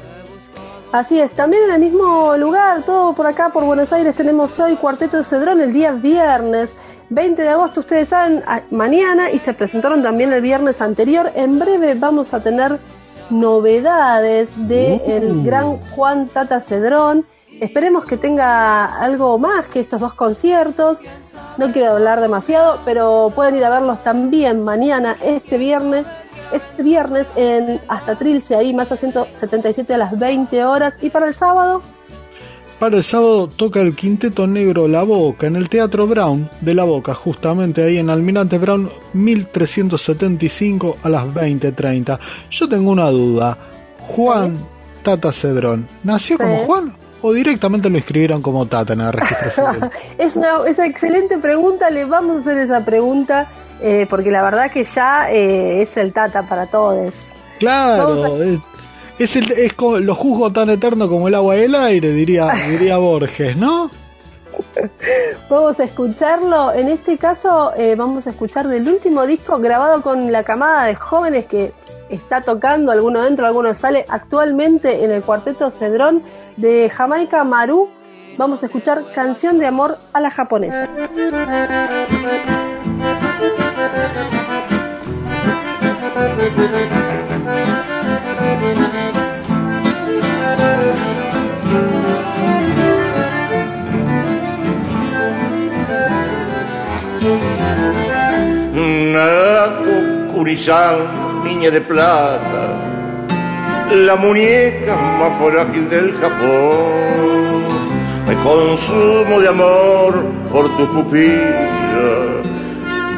Así 0.93 1.21
es, 1.21 1.31
también 1.37 1.63
en 1.65 1.71
el 1.71 1.81
mismo 1.81 2.37
lugar, 2.37 2.83
todo 2.83 3.15
por 3.15 3.25
acá, 3.25 3.51
por 3.51 3.65
Buenos 3.65 3.93
Aires, 3.93 4.13
tenemos 4.17 4.59
hoy 4.59 4.75
Cuarteto 4.75 5.19
de 5.19 5.25
Cedrón 5.25 5.61
el 5.61 5.73
día 5.73 5.93
viernes, 5.93 6.73
20 7.11 7.43
de 7.43 7.49
agosto, 7.49 7.79
ustedes 7.79 8.09
saben, 8.09 8.43
mañana, 8.73 9.31
y 9.31 9.39
se 9.39 9.55
presentaron 9.55 10.03
también 10.03 10.33
el 10.33 10.41
viernes 10.41 10.81
anterior. 10.81 11.31
En 11.37 11.61
breve 11.61 11.95
vamos 11.95 12.35
a 12.35 12.41
tener 12.41 12.81
novedades 13.31 14.53
del 14.69 15.01
el 15.07 15.31
uh. 15.31 15.45
gran 15.45 15.77
Juan 15.77 16.27
Tata 16.27 16.61
Cedrón. 16.61 17.25
Esperemos 17.61 18.05
que 18.05 18.17
tenga 18.17 18.97
algo 19.01 19.39
más 19.39 19.67
que 19.67 19.79
estos 19.79 20.01
dos 20.01 20.15
conciertos. 20.15 21.01
No 21.57 21.71
quiero 21.73 21.93
hablar 21.93 22.21
demasiado, 22.21 22.81
pero 22.85 23.31
pueden 23.35 23.55
ir 23.55 23.65
a 23.65 23.71
verlos 23.71 24.03
también 24.03 24.65
mañana, 24.65 25.17
este 25.23 25.57
viernes, 25.57 26.05
este 26.53 26.83
viernes 26.83 27.31
en 27.37 27.81
Hasta 27.89 28.17
Trilce, 28.17 28.55
ahí 28.57 28.73
más 28.73 28.93
a 28.93 28.97
177 28.97 29.95
a 29.95 29.99
las 29.99 30.19
20 30.19 30.65
horas. 30.65 30.95
¿Y 31.01 31.11
para 31.11 31.29
el 31.29 31.35
sábado? 31.35 31.83
Para 32.79 32.97
el 32.97 33.05
sábado 33.05 33.47
toca 33.47 33.81
el 33.81 33.95
Quinteto 33.95 34.47
Negro 34.47 34.89
La 34.89 35.03
Boca 35.03 35.47
en 35.47 35.57
el 35.57 35.69
Teatro 35.69 36.07
Brown 36.07 36.49
de 36.63 36.75
La 36.75 36.85
Boca, 36.85 37.13
justamente 37.13 37.85
ahí 37.85 37.99
en 37.99 38.09
Almirante 38.09 38.57
Brown 38.57 38.91
1375 39.13 40.97
a 41.03 41.09
las 41.11 41.25
20.30. 41.27 42.19
Yo 42.51 42.69
tengo 42.69 42.91
una 42.91 43.11
duda. 43.11 43.59
Juan 44.17 44.59
Tata 45.03 45.31
Cedrón, 45.31 45.87
¿nació 46.05 46.39
como 46.39 46.57
Juan? 46.61 46.95
O 47.23 47.33
directamente 47.33 47.89
lo 47.89 47.99
escribieron 47.99 48.43
como 48.43 48.67
Tata 48.67 48.93
en 48.93 49.01
el 49.01 49.13
registro 49.13 49.91
es 50.19 50.37
una 50.37 50.67
esa 50.67 50.87
excelente 50.87 51.39
pregunta, 51.39 51.91
le 51.91 52.05
vamos 52.05 52.37
a 52.37 52.41
hacer 52.41 52.59
esa 52.59 52.85
pregunta 52.85 53.49
eh, 53.83 54.07
porque 54.09 54.31
la 54.31 54.43
verdad 54.43 54.71
que 54.71 54.85
ya 54.85 55.31
eh, 55.31 55.83
es 55.83 55.97
el 55.97 56.13
Tata 56.13 56.43
para 56.43 56.67
todos. 56.67 57.31
Claro, 57.59 58.37
es, 59.19 59.37
el, 59.37 59.53
es 59.53 59.75
lo 59.79 60.15
juzgo 60.15 60.53
tan 60.53 60.71
eterno 60.71 61.09
como 61.09 61.29
el 61.29 61.35
agua 61.35 61.57
y 61.57 61.61
el 61.61 61.75
aire, 61.75 62.13
diría, 62.13 62.49
diría 62.69 62.99
Borges, 62.99 63.57
¿no? 63.57 63.91
Vamos 65.49 65.81
a 65.81 65.85
escucharlo, 65.85 66.73
en 66.75 66.89
este 66.89 67.17
caso 67.17 67.73
eh, 67.77 67.95
vamos 67.97 68.27
a 68.27 68.31
escuchar 68.31 68.69
del 68.69 68.89
último 68.89 69.27
disco 69.27 69.59
grabado 69.59 70.03
con 70.03 70.31
la 70.31 70.43
camada 70.43 70.85
de 70.85 70.95
jóvenes 70.95 71.47
que 71.47 71.73
está 72.11 72.43
tocando, 72.43 72.93
alguno 72.93 73.23
dentro, 73.23 73.47
alguno 73.47 73.75
sale 73.75 74.05
actualmente 74.09 75.05
en 75.05 75.11
el 75.11 75.23
cuarteto 75.23 75.71
Cedrón 75.71 76.23
de 76.57 76.91
Jamaica 76.91 77.45
Maru. 77.45 77.89
Vamos 78.37 78.63
a 78.63 78.67
escuchar 78.67 79.05
Canción 79.15 79.59
de 79.59 79.67
Amor 79.67 79.99
a 80.13 80.21
la 80.21 80.31
japonesa. 80.31 80.89
Nakukurizan, 100.41 101.45
niña 101.45 101.71
de 101.71 101.83
plata, 101.83 102.65
la 103.93 104.17
muñeca 104.17 104.97
más 104.97 105.39
frágil 105.39 105.87
del 105.91 106.15
Japón. 106.15 107.63
Me 108.27 108.35
consumo 108.37 109.39
de 109.39 109.49
amor 109.49 110.25
por 110.51 110.75
tu 110.79 110.89
pupila, 110.95 112.41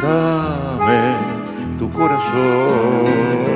dame 0.02 1.14
tu 1.78 1.88
corazón. 1.92 3.51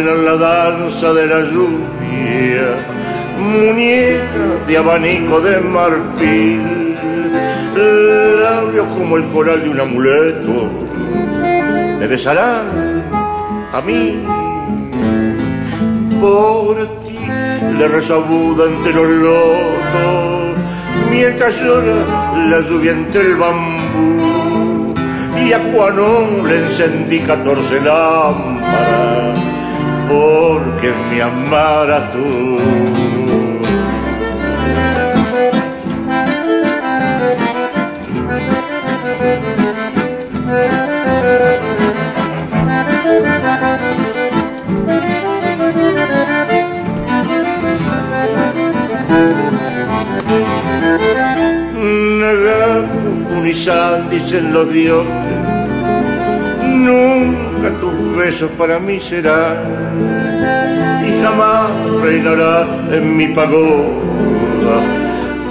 Ven 0.00 0.08
a 0.08 0.12
bailar 0.12 0.24
la 0.24 0.36
danza 0.36 1.12
de 1.12 1.26
la 1.26 1.40
lluvia, 1.42 2.68
muñeca 3.38 4.64
de 4.66 4.78
abanico 4.78 5.40
de 5.42 5.60
marfil, 5.60 6.96
labios 8.42 8.94
como 8.96 9.18
el 9.18 9.24
coral 9.24 9.62
de 9.62 9.68
un 9.68 9.80
amuleto, 9.80 10.70
me 11.98 12.06
besarán 12.06 13.04
a 13.72 13.80
mí. 13.82 14.24
Por 16.18 16.76
ti 17.04 17.18
le 17.78 17.88
resabuda 17.88 18.64
entre 18.68 18.94
los 18.94 19.06
lotos, 19.06 20.64
mientras 21.10 21.60
llora 21.60 22.46
la 22.48 22.60
lluvia 22.60 22.92
entre 22.92 23.20
el 23.20 23.36
bambú 23.36 24.94
y 25.46 25.52
a 25.52 25.58
Juanón 25.58 26.48
le 26.48 26.58
encendí 26.64 27.20
catorce 27.20 27.80
lámparas 27.82 29.49
porque 30.10 30.92
me 31.08 31.22
amaras 31.22 32.12
tú. 32.12 32.56
Dicen 54.10 54.52
los 54.52 54.72
dioses, 54.72 55.10
nunca 56.64 57.70
tus 57.80 58.16
besos 58.16 58.50
para 58.58 58.78
mí 58.80 58.98
serán 58.98 59.79
y 61.06 61.22
jamás 61.22 61.70
reinará 62.02 62.66
en 62.92 63.16
mi 63.16 63.28
pagoda. 63.28 64.80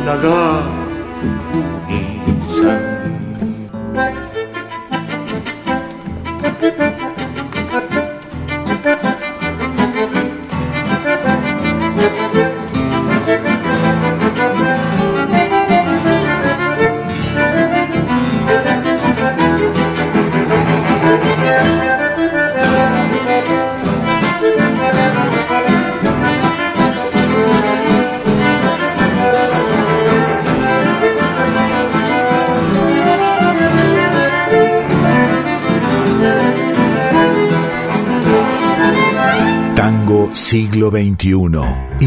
Nada 0.06 0.79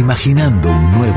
imaginando 0.02 0.68
un 0.68 0.92
nuevo 0.98 1.11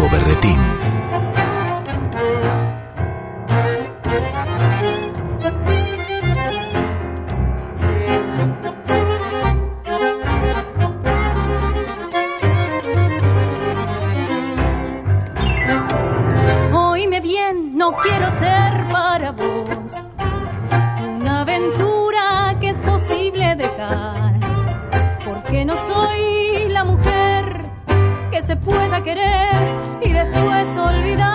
pueda 28.75 29.01
querer 29.03 29.55
y 30.01 30.11
después 30.11 30.77
olvidar. 30.77 31.33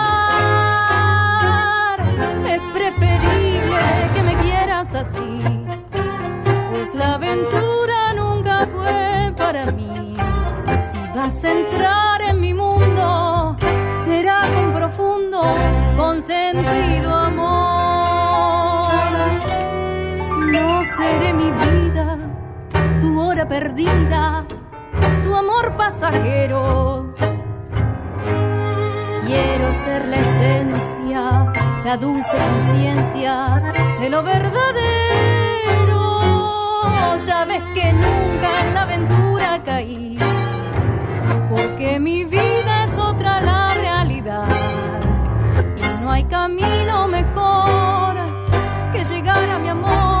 Es 2.47 2.61
preferible 2.73 4.11
que 4.13 4.23
me 4.23 4.35
quieras 4.37 4.93
así, 4.93 5.39
pues 6.71 6.95
la 6.95 7.15
aventura 7.15 8.13
nunca 8.13 8.67
fue 8.71 9.33
para 9.37 9.65
mí. 9.71 10.15
Si 10.91 10.99
vas 11.17 11.43
a 11.43 11.51
entrar 11.51 12.21
en 12.21 12.39
mi 12.39 12.53
mundo, 12.53 13.57
será 14.05 14.43
con 14.53 14.73
profundo, 14.73 15.41
con 15.97 16.21
sentido 16.21 17.15
amor. 17.15 18.91
No 20.51 20.83
seré 20.83 21.33
mi 21.33 21.49
vida, 21.51 22.17
tu 22.99 23.21
hora 23.21 23.47
perdida, 23.47 24.45
tu 25.23 25.35
amor 25.35 25.75
pasajero 25.77 27.10
quiero 29.31 29.71
ser 29.85 30.07
la 30.07 30.17
esencia, 30.17 31.21
la 31.85 31.97
dulce 31.97 32.35
conciencia 32.49 33.61
de 34.01 34.09
lo 34.09 34.21
verdadero. 34.23 34.81
Ya 37.25 37.45
ves 37.45 37.63
que 37.73 37.93
nunca 37.93 38.49
en 38.61 38.73
la 38.73 38.81
aventura 38.81 39.61
caí, 39.63 40.17
porque 41.49 41.99
mi 41.99 42.25
vida 42.25 42.83
es 42.85 42.97
otra 42.97 43.39
la 43.39 43.73
realidad. 43.73 44.49
Y 45.77 46.03
no 46.03 46.11
hay 46.11 46.23
camino 46.25 47.07
mejor 47.07 48.15
que 48.91 49.03
llegar 49.03 49.49
a 49.49 49.59
mi 49.59 49.69
amor. 49.69 50.20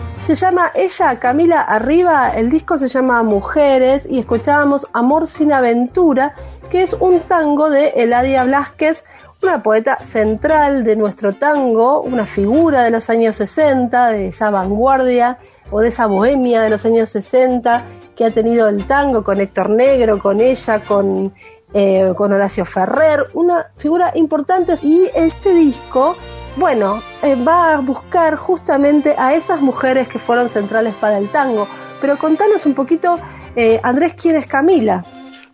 Se 0.23 0.35
llama 0.35 0.71
Ella, 0.75 1.19
Camila 1.19 1.61
Arriba, 1.61 2.29
el 2.29 2.51
disco 2.51 2.77
se 2.77 2.87
llama 2.87 3.23
Mujeres 3.23 4.07
y 4.07 4.19
escuchábamos 4.19 4.87
Amor 4.93 5.27
sin 5.27 5.51
Aventura, 5.51 6.35
que 6.69 6.83
es 6.83 6.93
un 6.93 7.21
tango 7.21 7.71
de 7.71 7.89
Eladia 7.89 8.43
Blasquez, 8.43 9.03
una 9.41 9.63
poeta 9.63 9.97
central 10.05 10.83
de 10.83 10.95
nuestro 10.95 11.33
tango, 11.33 12.01
una 12.01 12.27
figura 12.27 12.83
de 12.83 12.91
los 12.91 13.09
años 13.09 13.35
60, 13.37 14.09
de 14.09 14.27
esa 14.27 14.51
vanguardia 14.51 15.39
o 15.71 15.81
de 15.81 15.87
esa 15.87 16.05
bohemia 16.05 16.61
de 16.61 16.69
los 16.69 16.85
años 16.85 17.09
60 17.09 17.83
que 18.15 18.25
ha 18.25 18.31
tenido 18.31 18.69
el 18.69 18.85
tango 18.85 19.23
con 19.23 19.41
Héctor 19.41 19.71
Negro, 19.71 20.19
con 20.19 20.39
ella, 20.39 20.83
con 20.83 21.33
eh, 21.73 22.11
con 22.17 22.33
Horacio 22.33 22.65
Ferrer, 22.65 23.27
una 23.33 23.71
figura 23.77 24.11
importante. 24.15 24.75
Y 24.81 25.09
este 25.15 25.53
disco, 25.53 26.17
bueno, 26.55 27.01
eh, 27.21 27.35
va 27.35 27.73
a 27.73 27.77
buscar 27.77 28.35
justamente 28.35 29.15
a 29.17 29.33
esas 29.33 29.61
mujeres 29.61 30.07
que 30.07 30.19
fueron 30.19 30.49
centrales 30.49 30.93
para 30.95 31.17
el 31.17 31.29
tango. 31.29 31.67
Pero 32.01 32.17
contanos 32.17 32.65
un 32.65 32.73
poquito, 32.73 33.19
eh, 33.55 33.79
Andrés, 33.83 34.15
¿quién 34.19 34.35
es 34.35 34.47
Camila? 34.47 35.05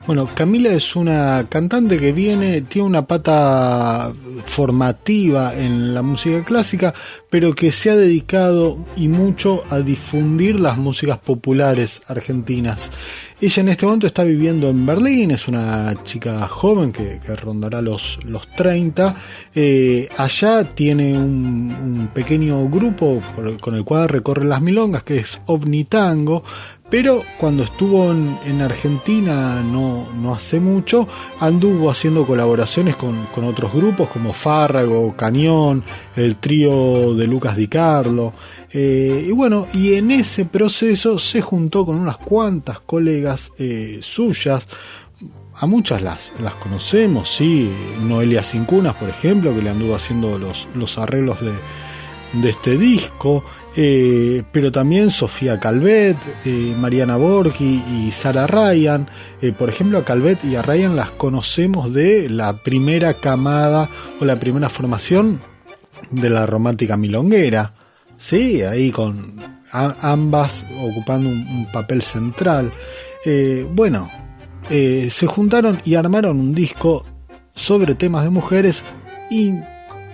Bueno, 0.07 0.25
Camila 0.33 0.69
es 0.69 0.95
una 0.95 1.47
cantante 1.49 1.97
que 1.97 2.13
viene, 2.13 2.61
tiene 2.61 2.87
una 2.87 3.05
pata 3.05 4.13
formativa 4.45 5.53
en 5.53 5.93
la 5.93 6.01
música 6.01 6.45
clásica, 6.45 6.93
pero 7.29 7.53
que 7.53 7.73
se 7.73 7.89
ha 7.89 7.97
dedicado 7.97 8.77
y 8.95 9.09
mucho 9.09 9.63
a 9.69 9.79
difundir 9.79 10.61
las 10.61 10.77
músicas 10.77 11.17
populares 11.17 12.01
argentinas. 12.07 12.89
Ella 13.39 13.61
en 13.61 13.69
este 13.69 13.85
momento 13.85 14.07
está 14.07 14.23
viviendo 14.23 14.67
en 14.69 14.83
Berlín, 14.83 15.29
es 15.29 15.47
una 15.47 15.93
chica 16.03 16.47
joven 16.47 16.91
que, 16.91 17.19
rondará 17.35 17.83
los, 17.83 18.17
los 18.23 18.47
30. 18.47 19.15
Eh, 19.53 20.09
allá 20.17 20.63
tiene 20.63 21.15
un, 21.15 22.09
pequeño 22.13 22.67
grupo 22.67 23.21
con 23.61 23.75
el 23.75 23.83
cual 23.83 24.09
recorre 24.09 24.45
las 24.45 24.61
milongas, 24.61 25.03
que 25.03 25.17
es 25.17 25.39
Tango. 25.87 26.43
Pero 26.89 27.23
cuando 27.37 27.63
estuvo 27.63 28.11
en, 28.11 28.61
Argentina 28.61 29.61
no, 29.61 30.07
no, 30.13 30.33
hace 30.33 30.61
mucho, 30.61 31.05
anduvo 31.41 31.91
haciendo 31.91 32.25
colaboraciones 32.25 32.95
con, 32.95 33.25
con, 33.35 33.43
otros 33.43 33.73
grupos 33.73 34.07
como 34.09 34.31
Fárrago, 34.31 35.13
Cañón, 35.15 35.83
el 36.15 36.37
trío 36.37 37.13
de 37.13 37.27
Lucas 37.27 37.57
Di 37.57 37.67
Carlo. 37.67 38.33
Eh, 38.71 39.25
y 39.27 39.31
bueno, 39.31 39.67
y 39.73 39.95
en 39.95 40.11
ese 40.11 40.45
proceso 40.45 41.19
se 41.19 41.41
juntó 41.41 41.85
con 41.85 41.97
unas 41.97 42.17
cuantas 42.17 42.79
colegas 42.79 43.51
eh, 43.57 43.99
suyas. 44.01 44.65
A 45.59 45.65
muchas 45.65 46.01
las, 46.01 46.31
las 46.39 46.53
conocemos, 46.53 47.35
sí. 47.35 47.69
Noelia 48.01 48.43
Cincunas, 48.43 48.95
por 48.95 49.09
ejemplo, 49.09 49.53
que 49.53 49.61
le 49.61 49.71
anduvo 49.71 49.95
haciendo 49.95 50.37
los, 50.37 50.67
los 50.73 50.97
arreglos 50.97 51.41
de, 51.41 51.51
de 52.41 52.49
este 52.49 52.77
disco. 52.77 53.43
Eh, 53.79 54.41
pero 54.51 54.71
también 54.71 55.11
Sofía 55.11 55.59
Calvet, 55.59 56.17
eh, 56.45 56.73
Mariana 56.79 57.15
Borghi 57.15 57.83
y 57.87 58.11
Sara 58.11 58.47
Ryan. 58.47 59.07
Eh, 59.39 59.51
por 59.51 59.69
ejemplo, 59.69 59.99
a 59.99 60.03
Calvet 60.03 60.43
y 60.43 60.55
a 60.55 60.63
Ryan 60.63 60.95
las 60.95 61.11
conocemos 61.11 61.93
de 61.93 62.27
la 62.27 62.57
primera 62.57 63.13
camada 63.13 63.87
o 64.19 64.25
la 64.25 64.39
primera 64.39 64.69
formación 64.69 65.39
de 66.09 66.31
la 66.31 66.47
romántica 66.47 66.97
milonguera. 66.97 67.75
Sí, 68.17 68.63
ahí 68.63 68.89
con 68.89 69.35
ambas 69.71 70.65
ocupando 70.81 71.29
un, 71.29 71.67
papel 71.71 72.01
central. 72.01 72.71
bueno, 73.73 74.09
se 74.69 75.27
juntaron 75.27 75.81
y 75.85 75.93
armaron 75.93 76.39
un 76.39 76.55
disco 76.55 77.05
sobre 77.53 77.93
temas 77.93 78.23
de 78.23 78.31
mujeres 78.31 78.83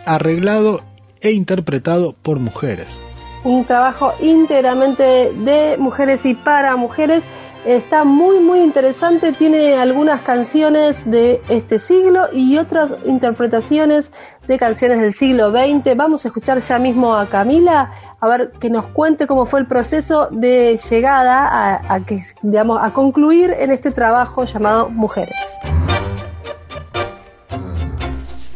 arreglado 0.05 0.81
e 1.21 1.31
interpretado 1.31 2.13
por 2.21 2.39
mujeres 2.39 2.97
un 3.43 3.65
trabajo 3.65 4.13
íntegramente 4.21 5.31
de 5.33 5.75
mujeres 5.77 6.25
y 6.25 6.33
para 6.33 6.75
mujeres. 6.75 7.23
Está 7.65 8.03
muy 8.03 8.39
muy 8.39 8.59
interesante, 8.59 9.31
tiene 9.31 9.77
algunas 9.77 10.21
canciones 10.21 11.01
de 11.09 11.41
este 11.47 11.79
siglo 11.79 12.27
y 12.33 12.57
otras 12.57 12.91
interpretaciones 13.05 14.11
de 14.47 14.59
canciones 14.59 14.99
del 14.99 15.13
siglo 15.13 15.49
XX. 15.51 15.95
Vamos 15.95 16.25
a 16.25 16.27
escuchar 16.27 16.59
ya 16.59 16.77
mismo 16.77 17.15
a 17.15 17.29
Camila 17.29 17.93
a 18.19 18.27
ver 18.27 18.51
que 18.59 18.69
nos 18.69 18.87
cuente 18.87 19.27
cómo 19.27 19.45
fue 19.45 19.61
el 19.61 19.67
proceso 19.67 20.27
de 20.29 20.77
llegada 20.89 21.47
a, 21.47 21.93
a 21.93 22.05
que 22.05 22.25
digamos 22.41 22.79
a 22.81 22.91
concluir 22.91 23.51
en 23.57 23.71
este 23.71 23.91
trabajo 23.91 24.43
llamado 24.43 24.89
Mujeres. 24.89 25.39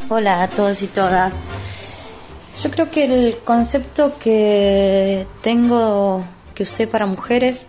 Hola 0.09 0.43
a 0.43 0.47
todos 0.49 0.81
y 0.83 0.87
todas. 0.87 1.66
Yo 2.61 2.71
creo 2.71 2.89
que 2.89 3.03
el 3.05 3.37
concepto 3.43 4.17
que 4.17 5.27
tengo, 5.41 6.23
que 6.55 6.63
usé 6.63 6.87
para 6.87 7.05
mujeres, 7.05 7.67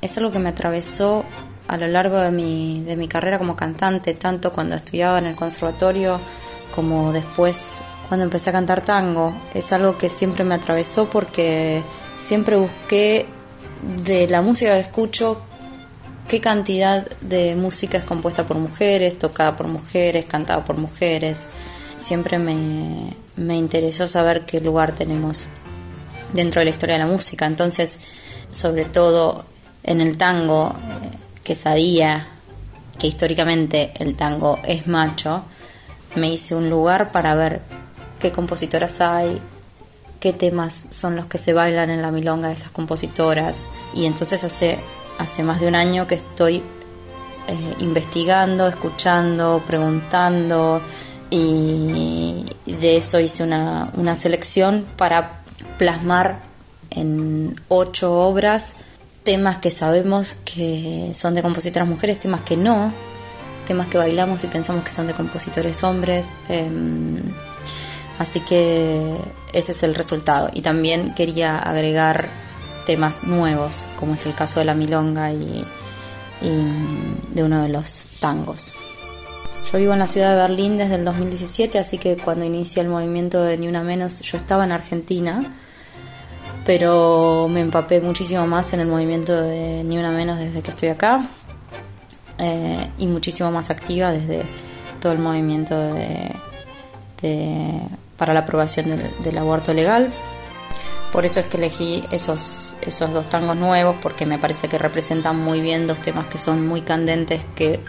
es 0.00 0.16
algo 0.16 0.30
que 0.30 0.38
me 0.38 0.48
atravesó 0.48 1.26
a 1.66 1.76
lo 1.76 1.86
largo 1.88 2.16
de 2.16 2.30
mi, 2.30 2.82
de 2.86 2.96
mi 2.96 3.06
carrera 3.06 3.38
como 3.38 3.54
cantante, 3.54 4.14
tanto 4.14 4.50
cuando 4.50 4.76
estudiaba 4.76 5.18
en 5.18 5.26
el 5.26 5.36
conservatorio 5.36 6.20
como 6.74 7.12
después 7.12 7.82
cuando 8.08 8.24
empecé 8.24 8.48
a 8.48 8.54
cantar 8.54 8.82
tango. 8.82 9.34
Es 9.52 9.74
algo 9.74 9.98
que 9.98 10.08
siempre 10.08 10.42
me 10.42 10.54
atravesó 10.54 11.10
porque 11.10 11.82
siempre 12.16 12.56
busqué 12.56 13.26
de 14.06 14.26
la 14.26 14.40
música 14.40 14.72
que 14.72 14.80
escucho 14.80 15.38
qué 16.28 16.40
cantidad 16.40 17.06
de 17.20 17.56
música 17.56 17.98
es 17.98 18.04
compuesta 18.04 18.46
por 18.46 18.56
mujeres, 18.56 19.18
tocada 19.18 19.54
por 19.54 19.66
mujeres, 19.66 20.24
cantada 20.24 20.64
por 20.64 20.78
mujeres. 20.78 21.46
Siempre 21.96 22.38
me, 22.38 23.14
me 23.38 23.56
interesó 23.56 24.08
saber 24.08 24.44
qué 24.44 24.60
lugar 24.60 24.94
tenemos 24.94 25.46
dentro 26.32 26.60
de 26.60 26.66
la 26.66 26.70
historia 26.70 26.96
de 26.96 27.04
la 27.04 27.10
música. 27.10 27.46
Entonces, 27.46 27.98
sobre 28.50 28.84
todo 28.84 29.44
en 29.82 30.00
el 30.00 30.18
tango, 30.18 30.74
eh, 30.74 31.16
que 31.44 31.54
sabía 31.54 32.28
que 32.98 33.06
históricamente 33.06 33.92
el 33.98 34.16
tango 34.16 34.58
es 34.64 34.86
macho, 34.86 35.44
me 36.16 36.28
hice 36.28 36.54
un 36.54 36.68
lugar 36.68 37.12
para 37.12 37.34
ver 37.34 37.62
qué 38.18 38.32
compositoras 38.32 39.00
hay, 39.00 39.40
qué 40.20 40.32
temas 40.32 40.88
son 40.90 41.14
los 41.14 41.26
que 41.26 41.38
se 41.38 41.52
bailan 41.52 41.90
en 41.90 42.02
la 42.02 42.10
milonga 42.10 42.48
de 42.48 42.54
esas 42.54 42.70
compositoras. 42.70 43.66
Y 43.94 44.06
entonces 44.06 44.42
hace, 44.42 44.78
hace 45.18 45.42
más 45.44 45.60
de 45.60 45.68
un 45.68 45.76
año 45.76 46.06
que 46.06 46.16
estoy 46.16 46.56
eh, 46.56 47.74
investigando, 47.78 48.66
escuchando, 48.66 49.62
preguntando 49.66 50.82
y 51.30 52.44
de 52.66 52.96
eso 52.96 53.20
hice 53.20 53.42
una, 53.42 53.90
una 53.94 54.16
selección 54.16 54.86
para 54.96 55.42
plasmar 55.78 56.40
en 56.90 57.60
ocho 57.68 58.14
obras 58.14 58.74
temas 59.28 59.58
que 59.58 59.70
sabemos 59.70 60.34
que 60.44 61.10
son 61.14 61.34
de 61.34 61.42
compositoras 61.42 61.86
mujeres, 61.86 62.18
temas 62.18 62.40
que 62.40 62.56
no, 62.56 62.94
temas 63.66 63.88
que 63.88 63.98
bailamos 63.98 64.42
y 64.44 64.46
pensamos 64.46 64.82
que 64.84 64.90
son 64.90 65.06
de 65.06 65.12
compositores 65.12 65.84
hombres. 65.84 66.34
Em, 66.48 67.20
así 68.18 68.40
que 68.40 69.16
ese 69.52 69.72
es 69.72 69.82
el 69.82 69.94
resultado. 69.94 70.48
Y 70.54 70.62
también 70.62 71.14
quería 71.14 71.58
agregar 71.58 72.30
temas 72.86 73.24
nuevos, 73.24 73.86
como 73.98 74.14
es 74.14 74.24
el 74.24 74.34
caso 74.34 74.60
de 74.60 74.64
la 74.64 74.74
milonga 74.74 75.30
y, 75.30 75.62
y 76.40 77.34
de 77.34 77.44
uno 77.44 77.62
de 77.62 77.68
los 77.68 78.18
tangos. 78.20 78.72
Yo 79.70 79.78
vivo 79.78 79.92
en 79.92 79.98
la 79.98 80.06
ciudad 80.06 80.34
de 80.34 80.42
Berlín 80.42 80.78
desde 80.78 80.94
el 80.94 81.04
2017, 81.04 81.78
así 81.78 81.98
que 81.98 82.16
cuando 82.16 82.44
inicia 82.44 82.82
el 82.82 82.88
movimiento 82.88 83.42
de 83.42 83.58
Ni 83.58 83.68
Una 83.68 83.82
Menos 83.82 84.20
yo 84.22 84.38
estaba 84.38 84.64
en 84.64 84.72
Argentina 84.72 85.42
pero 86.68 87.48
me 87.48 87.60
empapé 87.60 87.98
muchísimo 88.02 88.46
más 88.46 88.74
en 88.74 88.80
el 88.80 88.88
movimiento 88.88 89.32
de 89.40 89.82
Ni 89.84 89.96
Una 89.96 90.10
Menos 90.10 90.38
desde 90.38 90.60
que 90.60 90.68
estoy 90.68 90.90
acá 90.90 91.26
eh, 92.36 92.90
y 92.98 93.06
muchísimo 93.06 93.50
más 93.50 93.70
activa 93.70 94.12
desde 94.12 94.42
todo 95.00 95.12
el 95.12 95.18
movimiento 95.18 95.74
de, 95.94 96.30
para 98.18 98.34
la 98.34 98.40
aprobación 98.40 99.00
del, 99.22 99.38
aborto 99.38 99.72
legal. 99.72 100.12
Por 101.10 101.24
eso 101.24 101.40
es 101.40 101.46
que 101.46 101.56
elegí 101.56 102.04
esos, 102.10 102.74
esos 102.82 103.14
dos 103.14 103.30
tangos 103.30 103.56
nuevos 103.56 103.96
porque 104.02 104.26
me 104.26 104.36
parece 104.36 104.68
que 104.68 104.76
representan 104.76 105.42
muy 105.42 105.62
bien 105.62 105.86
dos 105.86 106.00
temas 106.00 106.26
que 106.26 106.36
son 106.36 106.68
muy 106.68 106.82
candentes 106.82 107.40
que 107.54 107.80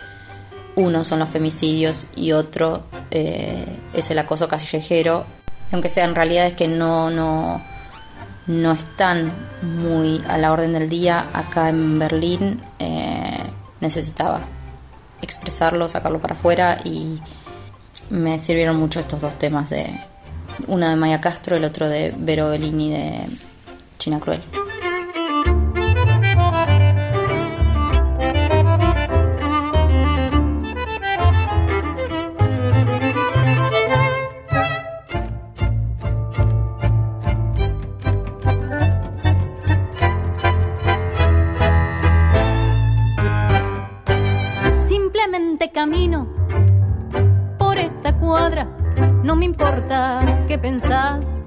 uno 0.80 1.04
son 1.04 1.20
los 1.20 1.30
femicidios 1.30 2.08
y 2.16 2.32
otro 2.32 2.84
eh, 3.12 3.66
es 3.94 4.10
el 4.12 4.20
acoso 4.20 4.48
callejero, 4.48 5.26
aunque 5.72 5.90
sean 5.90 6.16
realidades 6.16 6.54
que 6.54 6.68
no, 6.68 7.10
no, 7.10 7.62
no 8.48 8.72
están 8.72 9.32
muy 9.62 10.24
a 10.28 10.38
la 10.38 10.52
orden 10.52 10.74
del 10.74 10.90
día 10.90 11.30
acá 11.34 11.70
en 11.70 12.00
Berlín, 12.00 12.62
eh, 12.80 13.44
necesitaba 13.82 14.42
expresarlo, 15.22 15.90
sacarlo 15.90 16.20
para 16.20 16.36
afuera 16.36 16.78
y 16.86 17.20
me 18.10 18.40
sirvieron 18.40 18.78
mucho 18.78 19.02
estos 19.02 19.20
dos 19.20 19.38
temas 19.38 19.70
de 19.70 20.00
una 20.68 20.90
de 20.90 20.96
Maya 20.96 21.20
Castro, 21.20 21.58
el 21.58 21.66
otro 21.66 21.90
de 21.90 22.14
Vero 22.18 22.50
Bellini 22.50 22.92
de 22.92 23.22
China 23.98 24.20
Cruel. 24.20 24.42
Qué 50.50 50.58
pensás 50.58 51.44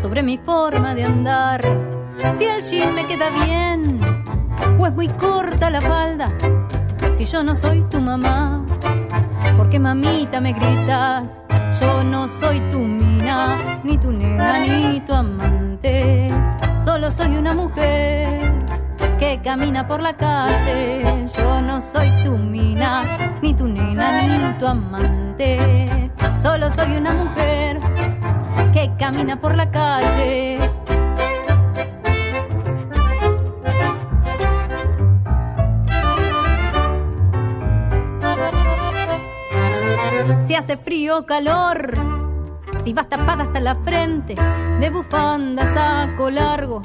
sobre 0.00 0.22
mi 0.22 0.38
forma 0.38 0.94
de 0.94 1.02
andar. 1.02 1.62
Si 2.38 2.44
el 2.44 2.62
jean 2.62 2.94
me 2.94 3.04
queda 3.04 3.28
bien 3.28 4.00
o 4.78 4.86
es 4.86 4.94
muy 4.94 5.08
corta 5.08 5.68
la 5.68 5.80
falda. 5.80 6.28
Si 7.16 7.24
yo 7.24 7.42
no 7.42 7.56
soy 7.56 7.82
tu 7.90 8.00
mamá, 8.00 8.64
porque 9.56 9.80
mamita 9.80 10.40
me 10.40 10.52
gritas. 10.52 11.42
Yo 11.80 12.04
no 12.04 12.28
soy 12.28 12.60
tu 12.70 12.78
mina, 12.78 13.58
ni 13.82 13.98
tu 13.98 14.12
nena, 14.12 14.60
ni 14.60 15.00
tu 15.00 15.12
amante. 15.12 16.30
Solo 16.76 17.10
soy 17.10 17.36
una 17.36 17.52
mujer 17.52 18.64
que 19.18 19.40
camina 19.42 19.88
por 19.88 20.00
la 20.00 20.16
calle. 20.16 21.26
Yo 21.36 21.60
no 21.60 21.80
soy 21.80 22.08
tu 22.22 22.38
mina, 22.38 23.02
ni 23.42 23.54
tu 23.54 23.66
nena, 23.66 24.22
ni 24.22 24.58
tu 24.60 24.66
amante. 24.68 26.12
Solo 26.38 26.70
soy 26.70 26.96
una 26.96 27.12
mujer 27.12 27.89
camina 28.98 29.40
por 29.40 29.54
la 29.56 29.70
calle. 29.70 30.58
Si 40.46 40.54
hace 40.54 40.76
frío 40.76 41.18
o 41.18 41.26
calor, 41.26 41.92
si 42.84 42.92
vas 42.92 43.08
tapada 43.08 43.44
hasta 43.44 43.60
la 43.60 43.76
frente, 43.76 44.34
de 44.80 44.90
bufanda 44.90 45.66
saco 45.66 46.30
largo 46.30 46.82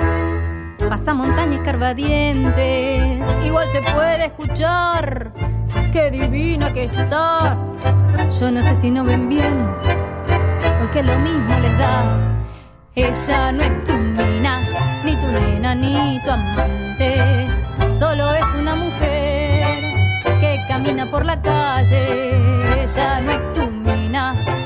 pasa 0.90 1.14
montañas 1.14 1.62
carvadientes, 1.64 3.46
igual 3.46 3.70
se 3.72 3.82
puede 3.82 4.26
escuchar, 4.26 5.32
qué 5.92 6.12
divina 6.12 6.74
que 6.74 6.86
estás. 6.86 7.72
Yo 8.40 8.52
no 8.52 8.62
sé 8.62 8.76
si 8.76 8.92
no 8.92 9.04
ven 9.04 9.30
bien, 9.30 9.76
que 10.96 11.04
lo 11.04 11.20
mismo 11.20 11.54
les 11.60 11.78
da. 11.78 11.96
Ella 12.96 13.52
no 13.52 13.64
es 13.64 13.84
tu 13.84 13.98
mina, 13.98 14.54
ni 15.04 15.14
tu 15.18 15.28
nena, 15.28 15.76
ni 15.76 16.22
tu 16.24 16.32
amante, 16.32 17.12
solo 18.00 18.34
es 18.34 18.46
una 18.62 18.76
mujer 18.76 19.82
que 20.40 20.62
camina 20.70 21.06
por 21.12 21.26
la 21.26 21.42
calle. 21.42 22.04
Ella 22.82 23.20
no 23.20 23.32
es 23.38 23.54
tu 23.56 23.64
mina, 23.88 24.24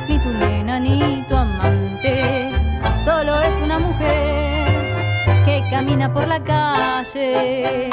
ni 0.07 0.19
tu 0.19 0.29
nena, 0.29 0.79
ni 0.79 1.25
tu 1.27 1.35
amante, 1.35 2.51
solo 3.03 3.41
es 3.41 3.55
una 3.63 3.79
mujer 3.79 4.49
camina 5.71 6.11
por 6.13 6.27
la 6.27 6.39
calle. 6.43 7.89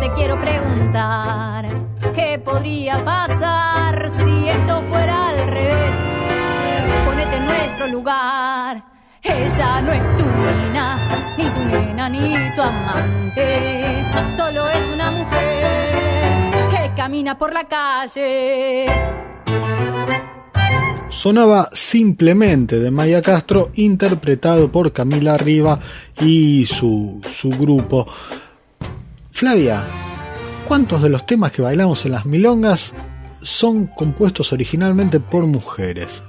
Te 0.00 0.12
quiero 0.12 0.40
preguntar, 0.40 1.66
¿qué 2.14 2.40
podría 2.44 3.04
pasar 3.04 4.10
si 4.16 4.48
esto 4.48 4.82
fuera 4.88 5.28
al 5.28 5.48
revés? 5.48 5.96
Ponete 7.06 7.36
en 7.36 7.46
nuestro 7.46 7.86
lugar. 7.88 8.82
Ella 9.22 9.82
no 9.82 9.92
es 9.92 10.16
tu 10.16 10.24
mina, 10.24 10.98
ni 11.36 11.44
tu 11.44 11.60
nena, 11.60 12.08
ni 12.08 12.54
tu 12.56 12.62
amante. 12.62 14.04
Solo 14.36 14.68
es 14.68 14.88
una 14.88 15.10
mujer 15.10 15.90
camina 17.00 17.38
por 17.38 17.52
la 17.52 17.64
calle. 17.64 18.84
Sonaba 21.10 21.68
simplemente 21.72 22.78
de 22.78 22.90
Maya 22.90 23.22
Castro, 23.22 23.70
interpretado 23.74 24.70
por 24.70 24.92
Camila 24.92 25.38
Riva 25.38 25.80
y 26.20 26.66
su, 26.66 27.20
su 27.38 27.48
grupo. 27.50 28.06
Flavia, 29.40 29.82
¿cuántos 30.68 31.00
de 31.00 31.08
los 31.08 31.24
temas 31.24 31.50
que 31.50 31.62
bailamos 31.62 32.04
en 32.04 32.12
las 32.12 32.26
milongas 32.26 32.92
son 33.40 33.86
compuestos 33.86 34.52
originalmente 34.52 35.18
por 35.18 35.46
mujeres? 35.46 36.22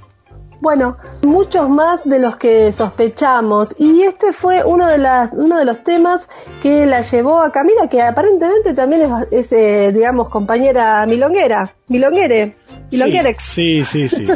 Bueno, 0.62 0.96
muchos 1.22 1.68
más 1.68 2.02
de 2.06 2.18
los 2.18 2.36
que 2.36 2.72
sospechamos. 2.72 3.74
Y 3.78 4.00
este 4.04 4.32
fue 4.32 4.64
uno 4.64 4.88
de, 4.88 4.96
las, 4.96 5.30
uno 5.32 5.58
de 5.58 5.66
los 5.66 5.84
temas 5.84 6.26
que 6.62 6.86
la 6.86 7.02
llevó 7.02 7.42
a 7.42 7.52
Camila, 7.52 7.86
que 7.86 8.00
aparentemente 8.00 8.72
también 8.72 9.12
es, 9.30 9.52
eh, 9.52 9.92
digamos, 9.92 10.30
compañera 10.30 11.04
milonguera, 11.04 11.74
milonguere. 11.88 12.56
Y 12.92 12.98
lo 12.98 13.06
quiere. 13.06 13.34
Sí, 13.38 13.84
sí, 13.84 14.08
sí. 14.08 14.26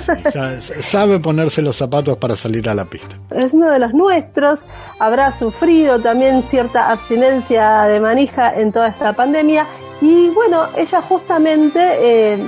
sabe 0.81 1.21
ponerse 1.21 1.63
los 1.63 1.77
zapatos 1.77 2.17
para 2.17 2.35
salir 2.37 2.69
a 2.69 2.75
la 2.75 2.87
pista. 2.87 3.17
Es 3.31 3.53
uno 3.53 3.71
de 3.71 3.79
los 3.79 3.93
nuestros. 3.93 4.65
Habrá 4.99 5.31
sufrido 5.31 6.01
también 6.01 6.43
cierta 6.43 6.91
abstinencia 6.91 7.83
de 7.83 8.01
manija 8.01 8.59
en 8.59 8.73
toda 8.73 8.89
esta 8.89 9.13
pandemia. 9.13 9.67
Y 10.01 10.31
bueno, 10.31 10.69
ella 10.77 11.03
justamente 11.03 11.81
eh, 12.01 12.39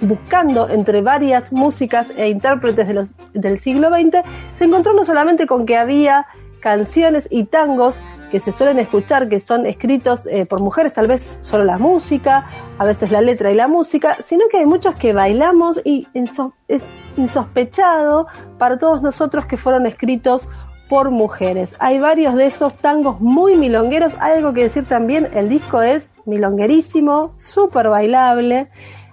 buscando 0.00 0.68
entre 0.68 1.02
varias 1.02 1.52
músicas 1.52 2.06
e 2.16 2.28
intérpretes 2.28 2.88
de 2.88 2.94
los, 2.94 3.10
del 3.34 3.58
siglo 3.58 3.90
XX, 3.90 4.18
se 4.58 4.64
encontró 4.64 4.92
no 4.94 5.04
solamente 5.04 5.46
con 5.46 5.66
que 5.66 5.76
había 5.76 6.26
canciones 6.60 7.28
y 7.30 7.44
tangos 7.44 8.00
que 8.30 8.40
se 8.40 8.52
suelen 8.52 8.78
escuchar, 8.78 9.28
que 9.28 9.40
son 9.40 9.66
escritos 9.66 10.26
eh, 10.26 10.46
por 10.46 10.60
mujeres, 10.60 10.92
tal 10.92 11.06
vez 11.06 11.38
solo 11.40 11.64
la 11.64 11.78
música, 11.78 12.46
a 12.78 12.84
veces 12.84 13.10
la 13.10 13.20
letra 13.20 13.50
y 13.50 13.54
la 13.54 13.68
música, 13.68 14.16
sino 14.24 14.48
que 14.48 14.58
hay 14.58 14.66
muchos 14.66 14.94
que 14.96 15.12
bailamos 15.12 15.80
y 15.84 16.08
es 16.68 16.84
insospechado 17.16 18.26
para 18.58 18.78
todos 18.78 19.02
nosotros 19.02 19.46
que 19.46 19.56
fueron 19.56 19.86
escritos 19.86 20.48
por 20.88 21.10
mujeres. 21.10 21.74
Hay 21.78 21.98
varios 21.98 22.34
de 22.34 22.46
esos 22.46 22.74
tangos 22.74 23.20
muy 23.20 23.56
milongueros, 23.56 24.14
hay 24.20 24.38
algo 24.38 24.52
que 24.52 24.64
decir 24.64 24.86
también, 24.86 25.28
el 25.34 25.48
disco 25.48 25.82
es 25.82 26.08
milonguerísimo, 26.24 27.32
súper 27.36 27.88
bailable, 27.88 28.68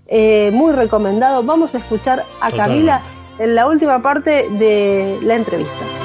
eh, 0.08 0.52
muy 0.54 0.74
recomendado. 0.74 1.44
Vamos 1.44 1.76
a 1.76 1.80
escuchar 1.80 2.24
a 2.42 2.52
Camila 2.52 3.02
en 3.40 3.56
la 3.56 3.68
última 3.68 4.02
parte 4.02 4.48
de 4.50 5.18
la 5.24 5.36
entrevista. 5.36 6.03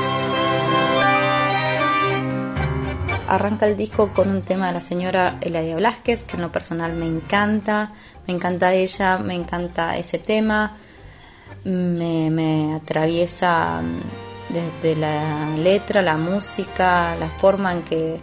Arranca 3.29 3.66
el 3.66 3.76
disco 3.76 4.12
con 4.12 4.31
un 4.31 4.43
tema 4.43 4.68
de 4.68 4.72
la 4.72 4.81
señora 4.81 5.39
Eladia 5.41 5.76
Blasquez, 5.76 6.24
que 6.24 6.37
en 6.37 6.43
lo 6.43 6.51
personal 6.51 6.95
me 6.95 7.07
encanta, 7.07 7.93
me 8.26 8.35
encanta 8.35 8.72
ella, 8.72 9.18
me 9.18 9.35
encanta 9.35 9.97
ese 9.97 10.18
tema, 10.18 10.76
me, 11.64 12.74
atraviesa 12.74 13.83
mm, 13.83 14.53
desde 14.53 14.97
la 14.97 15.51
letra, 15.57 16.03
la 16.03 16.16
música, 16.16 17.14
la 17.16 17.29
forma 17.29 17.72
en 17.72 17.83
que, 17.83 18.20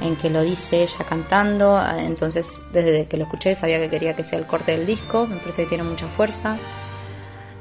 en 0.00 0.16
que 0.16 0.30
lo 0.30 0.42
dice 0.42 0.82
ella 0.82 1.04
cantando, 1.08 1.80
entonces 1.98 2.62
desde 2.72 3.06
que 3.06 3.16
lo 3.16 3.24
escuché 3.24 3.54
sabía 3.56 3.80
que 3.80 3.90
quería 3.90 4.14
que 4.14 4.22
sea 4.22 4.38
el 4.38 4.46
corte 4.46 4.72
del 4.72 4.86
disco, 4.86 5.26
me 5.26 5.36
parece 5.36 5.64
que 5.64 5.70
tiene 5.70 5.84
mucha 5.84 6.06
fuerza. 6.06 6.56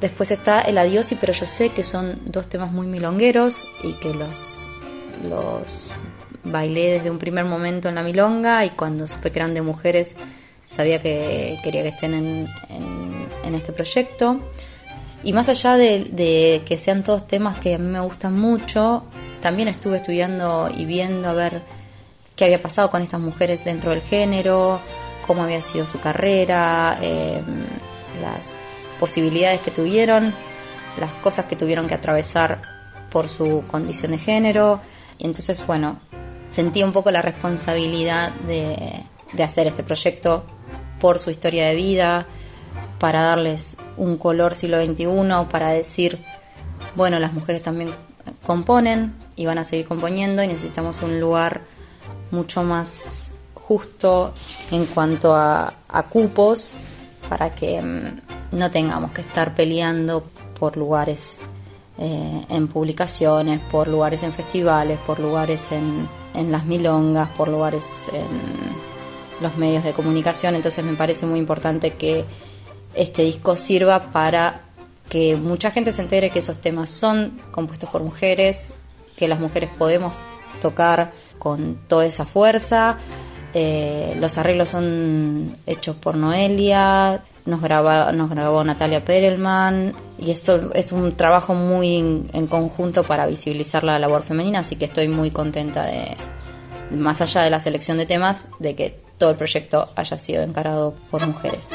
Después 0.02 0.30
está 0.30 0.62
El 0.62 0.78
Adiós 0.78 1.12
y 1.14 1.16
Pero 1.16 1.34
Yo 1.34 1.46
Sé, 1.46 1.70
que 1.70 1.82
son 1.82 2.20
dos 2.26 2.48
temas 2.48 2.72
muy 2.72 2.86
milongueros 2.86 3.66
y 3.82 3.94
que 3.94 4.14
los, 4.14 4.60
los 5.24 5.95
bailé 6.46 6.94
desde 6.94 7.12
un 7.12 7.20
primer 7.20 7.46
momento 7.46 7.90
en 7.90 7.96
la 7.96 8.04
milonga 8.04 8.66
y 8.66 8.70
cuando 8.70 9.08
supe 9.08 9.32
que 9.32 9.40
eran 9.40 9.54
de 9.54 9.62
mujeres 9.62 10.16
sabía 10.70 11.02
que 11.02 11.58
quería 11.64 11.84
que 11.84 11.90
estén 11.90 12.14
en, 12.14 13.56
este 13.56 13.72
proyecto. 13.72 14.40
Y 15.24 15.34
más 15.34 15.48
allá 15.50 15.78
de, 15.78 16.62
que 16.66 16.78
sean 16.78 17.04
todos 17.04 17.28
temas 17.28 17.58
que 17.60 17.76
a 17.76 17.78
mí 17.78 17.88
me 17.88 18.02
gustan 18.02 18.38
mucho, 18.38 19.04
también 19.40 19.70
estuve 19.70 19.98
estudiando 19.98 20.70
y 20.76 20.86
viendo 20.86 21.30
a 21.30 21.34
ver 21.34 21.62
qué 22.36 22.46
había 22.46 22.62
pasado 22.62 22.90
con 22.90 23.02
estas 23.02 23.22
mujeres 23.22 23.64
dentro 23.64 23.92
del 23.92 24.02
género, 24.02 24.80
cómo 25.26 25.44
había 25.44 25.62
sido 25.62 25.86
su 25.86 26.00
carrera, 26.00 27.00
em, 27.02 27.64
las 28.22 28.56
posibilidades 29.00 29.62
que 29.62 29.72
tuvieron, 29.72 30.34
las 31.00 31.12
cosas 31.24 31.46
que 31.46 31.56
tuvieron 31.56 31.88
que 31.88 31.94
atravesar 31.94 32.62
por 33.10 33.30
su 33.30 33.64
condición 33.70 34.12
de 34.12 34.18
género. 34.18 34.82
Y 35.18 35.26
entonces, 35.26 35.66
bueno, 35.66 36.00
sentí 36.56 36.84
un 36.84 36.94
poco 36.94 37.12
la 37.12 37.22
responsabilidad 37.22 38.32
de, 38.48 39.04
hacer 39.44 39.68
este 39.68 39.84
proyecto 39.84 40.46
por 41.02 41.20
su 41.20 41.30
historia 41.30 41.68
de 41.68 41.76
vida, 41.76 42.28
para 42.98 43.22
darles 43.24 43.76
un 43.98 44.18
color 44.18 44.56
siglo 44.56 44.84
XXI, 44.84 45.08
para 45.52 45.72
decir, 45.72 46.24
bueno, 46.96 47.20
las 47.20 47.34
mujeres 47.34 47.62
también 47.62 47.94
componen 48.46 49.14
y 49.36 49.46
van 49.46 49.58
a 49.58 49.66
seguir 49.66 49.86
componiendo 49.86 50.44
y 50.44 50.48
necesitamos 50.48 51.02
un 51.02 51.20
lugar 51.20 51.60
mucho 52.32 52.64
más 52.64 53.34
justo 53.54 54.34
en 54.72 54.86
cuanto 54.86 55.36
a, 55.36 55.74
a 55.90 56.04
cupos 56.04 56.72
para 57.28 57.54
que 57.54 57.82
mm, 57.82 58.58
no 58.58 58.72
tengamos 58.72 59.12
que 59.12 59.22
estar 59.22 59.56
peleando 59.56 60.24
por 60.58 60.78
lugares 60.78 61.36
eh, 61.98 62.46
en 62.48 62.68
publicaciones, 62.70 63.60
por 63.60 63.90
lugares 63.90 64.24
en 64.24 64.32
festivales, 64.32 64.98
por 65.06 65.20
lugares 65.20 65.72
en, 65.74 66.08
en 66.38 66.52
las 66.52 66.66
milongas, 66.66 67.30
por 67.30 67.48
lugares 67.48 68.10
en 68.14 69.44
los 69.44 69.58
medios 69.58 69.84
de 69.84 69.94
comunicación. 69.94 70.56
Entonces 70.56 70.84
me 70.84 70.94
parece 70.94 71.26
muy 71.26 71.40
importante 71.40 71.92
que 71.92 72.26
este 72.94 73.24
disco 73.24 73.56
sirva 73.56 74.12
para 74.12 74.62
que 75.10 75.36
mucha 75.36 75.72
gente 75.72 75.92
se 75.92 76.02
entere 76.02 76.30
que 76.30 76.40
esos 76.40 76.58
temas 76.58 76.90
son 76.90 77.40
compuestos 77.52 77.90
por 77.90 78.04
mujeres, 78.04 78.70
que 79.16 79.28
las 79.28 79.40
mujeres 79.40 79.70
podemos 79.78 80.16
tocar 80.62 81.12
con 81.38 81.80
toda 81.88 82.06
esa 82.06 82.26
fuerza. 82.26 82.98
Eh, 83.54 84.16
los 84.20 84.38
arreglos 84.38 84.70
son 84.70 85.56
hechos 85.66 85.96
por 85.96 86.16
Noelia, 86.16 87.24
nos, 87.46 87.62
graba, 87.62 88.12
nos 88.12 88.30
grabó 88.30 88.64
Natalia 88.64 89.06
Perelman 89.06 89.94
y 90.18 90.32
eso 90.32 90.72
es 90.74 90.92
un 90.92 91.16
trabajo 91.16 91.54
muy 91.54 91.98
en, 92.34 92.48
conjunto 92.48 93.04
para 93.04 93.28
visibilizar 93.28 93.84
la 93.84 94.00
labor 94.00 94.24
femenina, 94.24 94.60
así 94.60 94.76
que 94.76 94.86
estoy 94.86 95.08
muy 95.08 95.32
contenta 95.32 95.86
de, 95.86 96.18
más 96.92 97.22
allá 97.22 97.42
de 97.44 97.50
la 97.50 97.60
selección 97.60 97.98
de 97.98 98.06
temas, 98.06 98.50
de 98.60 98.76
que 98.76 99.00
todo 99.18 99.32
el 99.32 99.36
proyecto 99.38 99.90
haya 99.96 100.18
sido 100.18 100.44
encarado 100.44 100.96
por 101.12 101.26
mujeres. 101.26 101.70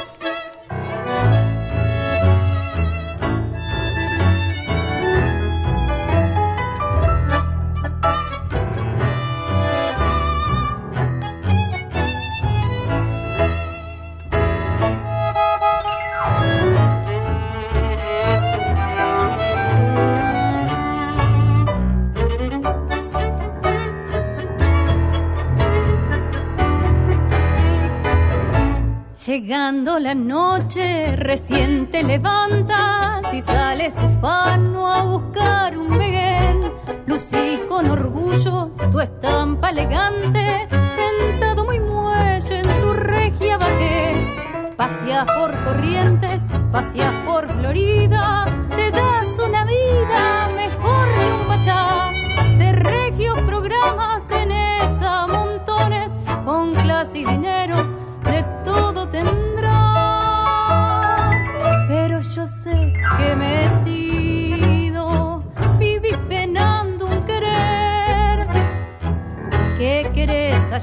Llegando 29.51 29.99
la 29.99 30.15
noche, 30.15 31.17
recién 31.17 31.91
te 31.91 32.05
levantas 32.05 33.35
y 33.35 33.41
sales 33.41 33.97
ufano 34.01 34.89
a 34.89 35.03
buscar 35.03 35.77
un 35.77 35.91
veguén. 35.99 36.61
Lucí 37.07 37.59
con 37.69 37.91
orgullo 37.91 38.71
tu 38.93 39.01
estampa 39.01 39.71
elegante, 39.71 40.69
sentado 40.95 41.65
muy 41.65 41.81
muelle 41.81 42.61
en 42.61 42.81
tu 42.81 42.93
regia 42.93 43.59
bajé. 43.59 44.75
Paseas 44.77 45.27
por 45.37 45.65
corrientes, 45.65 46.45
paseas 46.71 47.13
por 47.27 47.49
Florida, 47.49 48.40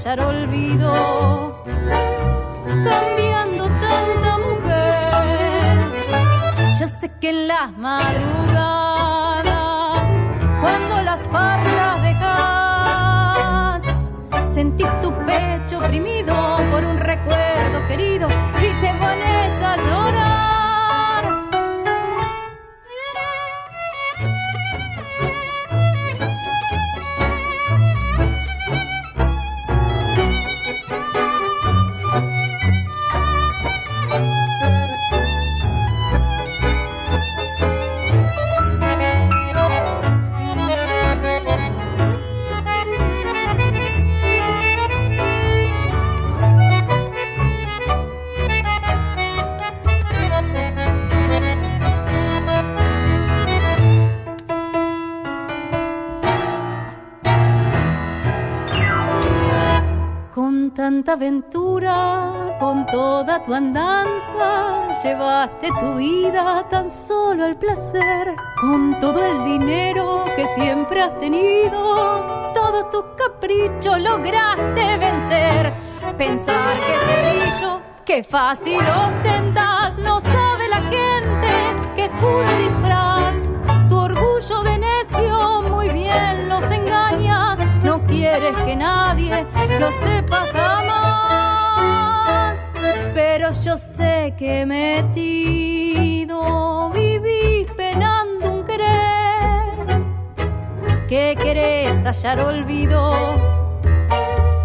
olvido, 0.06 1.64
cambiando 2.66 3.68
tanta 3.68 4.38
mujer. 4.38 5.80
Yo 6.80 6.88
sé 6.88 7.12
que 7.20 7.30
en 7.30 7.48
las 7.48 7.72
madrugadas, 7.78 9.46
cuando 10.62 11.02
las 11.02 11.28
farras 11.28 12.02
dejas, 12.04 13.84
sentí 14.54 14.86
tu 15.02 15.12
pecho 15.26 15.80
oprimido 15.80 16.58
por 16.72 16.86
un 16.86 16.98
recuerdo 16.98 17.88
querido 17.88 18.28
y 18.60 18.82
te 18.82 18.94
tu 63.48 63.54
andanza, 63.54 64.90
llevaste 65.02 65.70
tu 65.80 65.96
vida 65.96 66.66
tan 66.70 66.90
solo 66.90 67.46
al 67.46 67.56
placer, 67.56 68.36
con 68.60 69.00
todo 69.00 69.24
el 69.24 69.46
dinero 69.46 70.26
que 70.36 70.46
siempre 70.56 71.02
has 71.02 71.18
tenido, 71.22 72.52
todos 72.54 72.92
tus 72.92 73.06
caprichos 73.16 74.02
lograste 74.02 74.98
vencer. 74.98 75.74
Pensar 76.18 76.78
que 76.78 76.94
ese 76.94 77.22
brillo, 77.22 77.82
que 78.04 78.24
fácil 78.26 78.82
ostentas, 78.82 79.98
no 79.98 80.20
sabe 80.20 80.68
la 80.68 80.82
gente 80.82 81.48
que 81.96 82.04
es 82.04 82.12
puro 82.20 82.50
disfraz. 82.66 83.38
Tu 83.88 83.98
orgullo 83.98 84.64
de 84.64 84.78
necio 84.78 85.62
muy 85.70 85.88
bien 85.88 86.50
los 86.50 86.70
engaña, 86.70 87.56
no 87.82 88.06
quieres 88.08 88.58
que 88.58 88.76
nadie 88.76 89.48
lo 89.80 89.90
sepa 90.04 90.44
jamás. 90.54 91.47
Pero 93.18 93.50
yo 93.64 93.78
sé 93.78 94.36
que 94.38 94.64
metido 94.68 96.38
vivís 96.92 97.66
penando 97.76 98.52
un 98.52 98.64
querer, 98.64 100.04
que 101.10 101.36
querés 101.36 102.06
hallar 102.06 102.40
olvido, 102.42 103.12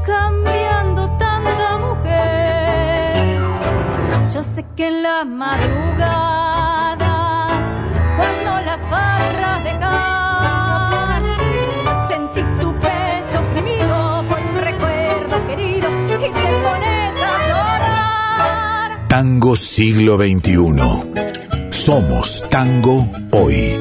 cambiando 0.04 1.08
tanta 1.16 1.78
mujer. 1.78 3.40
Yo 4.34 4.42
sé 4.42 4.66
que 4.76 4.88
en 4.88 5.02
las 5.02 5.24
madrugadas, 5.24 6.98
cuando 8.18 8.60
las 8.66 8.80
farras 8.82 9.64
dejas, 9.64 9.81
Tango 19.12 19.56
siglo 19.56 20.16
XXI. 20.16 20.56
Somos 21.68 22.48
tango 22.48 23.06
hoy. 23.32 23.74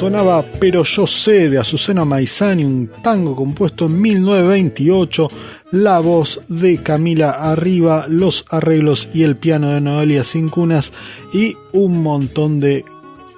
Sonaba 0.00 0.42
Pero 0.58 0.82
yo 0.82 1.06
sé 1.06 1.50
de 1.50 1.58
Azucena 1.58 2.06
Maizani, 2.06 2.64
un 2.64 2.88
tango 3.02 3.36
compuesto 3.36 3.84
en 3.84 4.00
1928, 4.00 5.28
la 5.72 5.98
voz 5.98 6.40
de 6.48 6.78
Camila 6.78 7.32
Arriba, 7.32 8.06
los 8.08 8.46
arreglos 8.48 9.10
y 9.12 9.24
el 9.24 9.36
piano 9.36 9.68
de 9.74 9.82
Noelia 9.82 10.24
Cincunas 10.24 10.94
y 11.34 11.54
un 11.74 12.02
montón 12.02 12.60
de 12.60 12.82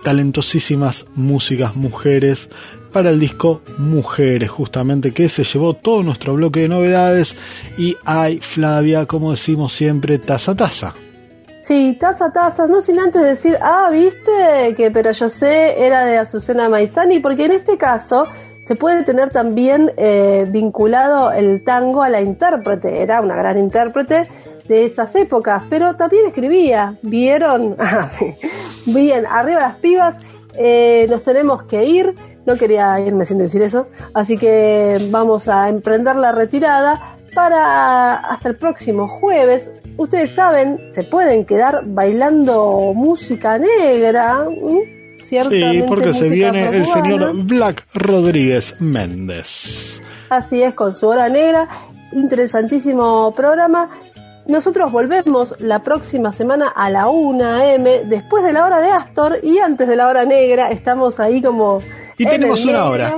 talentosísimas 0.04 1.06
músicas 1.16 1.74
mujeres 1.74 2.48
para 2.98 3.10
el 3.10 3.20
disco 3.20 3.60
Mujeres, 3.78 4.50
justamente 4.50 5.12
que 5.12 5.28
se 5.28 5.44
llevó 5.44 5.74
todo 5.74 6.02
nuestro 6.02 6.34
bloque 6.34 6.62
de 6.62 6.68
novedades 6.68 7.36
y 7.76 7.96
hay 8.04 8.40
Flavia, 8.40 9.06
como 9.06 9.30
decimos 9.30 9.72
siempre, 9.72 10.18
taza 10.18 10.56
taza. 10.56 10.94
Sí, 11.62 11.96
taza, 12.00 12.32
taza, 12.32 12.66
no 12.66 12.80
sin 12.80 12.98
antes 12.98 13.22
decir, 13.22 13.56
ah, 13.62 13.88
viste, 13.92 14.74
que 14.76 14.90
pero 14.90 15.12
yo 15.12 15.28
sé, 15.28 15.80
era 15.80 16.06
de 16.06 16.18
Azucena 16.18 16.68
Maizani, 16.68 17.20
porque 17.20 17.44
en 17.44 17.52
este 17.52 17.78
caso 17.78 18.26
se 18.66 18.74
puede 18.74 19.04
tener 19.04 19.30
también 19.30 19.92
eh, 19.96 20.44
vinculado 20.48 21.30
el 21.30 21.62
tango 21.62 22.02
a 22.02 22.08
la 22.08 22.20
intérprete, 22.20 23.00
era 23.00 23.20
una 23.20 23.36
gran 23.36 23.58
intérprete 23.58 24.28
de 24.66 24.86
esas 24.86 25.14
épocas, 25.14 25.62
pero 25.70 25.94
también 25.94 26.26
escribía, 26.26 26.98
¿vieron? 27.02 27.76
Ah, 27.78 28.08
sí. 28.08 28.34
Bien, 28.86 29.24
arriba 29.24 29.60
las 29.60 29.76
pibas, 29.76 30.18
eh, 30.60 31.06
nos 31.08 31.22
tenemos 31.22 31.62
que 31.62 31.84
ir, 31.84 32.16
no 32.48 32.56
quería 32.56 32.98
irme 32.98 33.26
sin 33.26 33.36
decir 33.36 33.60
eso, 33.60 33.88
así 34.14 34.38
que 34.38 34.98
vamos 35.10 35.48
a 35.48 35.68
emprender 35.68 36.16
la 36.16 36.32
retirada 36.32 37.14
para 37.34 38.14
hasta 38.14 38.48
el 38.48 38.56
próximo 38.56 39.06
jueves. 39.06 39.70
Ustedes 39.98 40.30
saben, 40.30 40.80
se 40.90 41.02
pueden 41.02 41.44
quedar 41.44 41.82
bailando 41.84 42.94
música 42.94 43.58
negra. 43.58 44.46
¿m? 44.48 44.80
Sí, 45.18 45.26
Ciertamente 45.26 45.86
porque 45.86 46.14
se 46.14 46.30
viene 46.30 46.68
el 46.74 46.86
señor 46.86 47.44
Black 47.44 47.84
Rodríguez 47.92 48.74
Méndez. 48.80 50.00
Así 50.30 50.62
es, 50.62 50.72
con 50.72 50.94
su 50.94 51.06
hora 51.06 51.28
negra. 51.28 51.68
Interesantísimo 52.12 53.34
programa. 53.34 53.90
Nosotros 54.46 54.90
volvemos 54.90 55.54
la 55.58 55.82
próxima 55.82 56.32
semana 56.32 56.68
a 56.68 56.88
la 56.88 57.08
1 57.08 57.44
a.m. 57.44 58.04
después 58.06 58.42
de 58.42 58.54
la 58.54 58.64
hora 58.64 58.80
de 58.80 58.88
Astor 58.88 59.40
y 59.42 59.58
antes 59.58 59.86
de 59.86 59.96
la 59.96 60.08
hora 60.08 60.24
negra. 60.24 60.70
Estamos 60.70 61.20
ahí 61.20 61.42
como. 61.42 61.78
Y 62.18 62.24
en 62.24 62.30
tenemos 62.30 62.64
una 62.64 62.72
medio. 62.72 62.86
hora. 62.90 63.16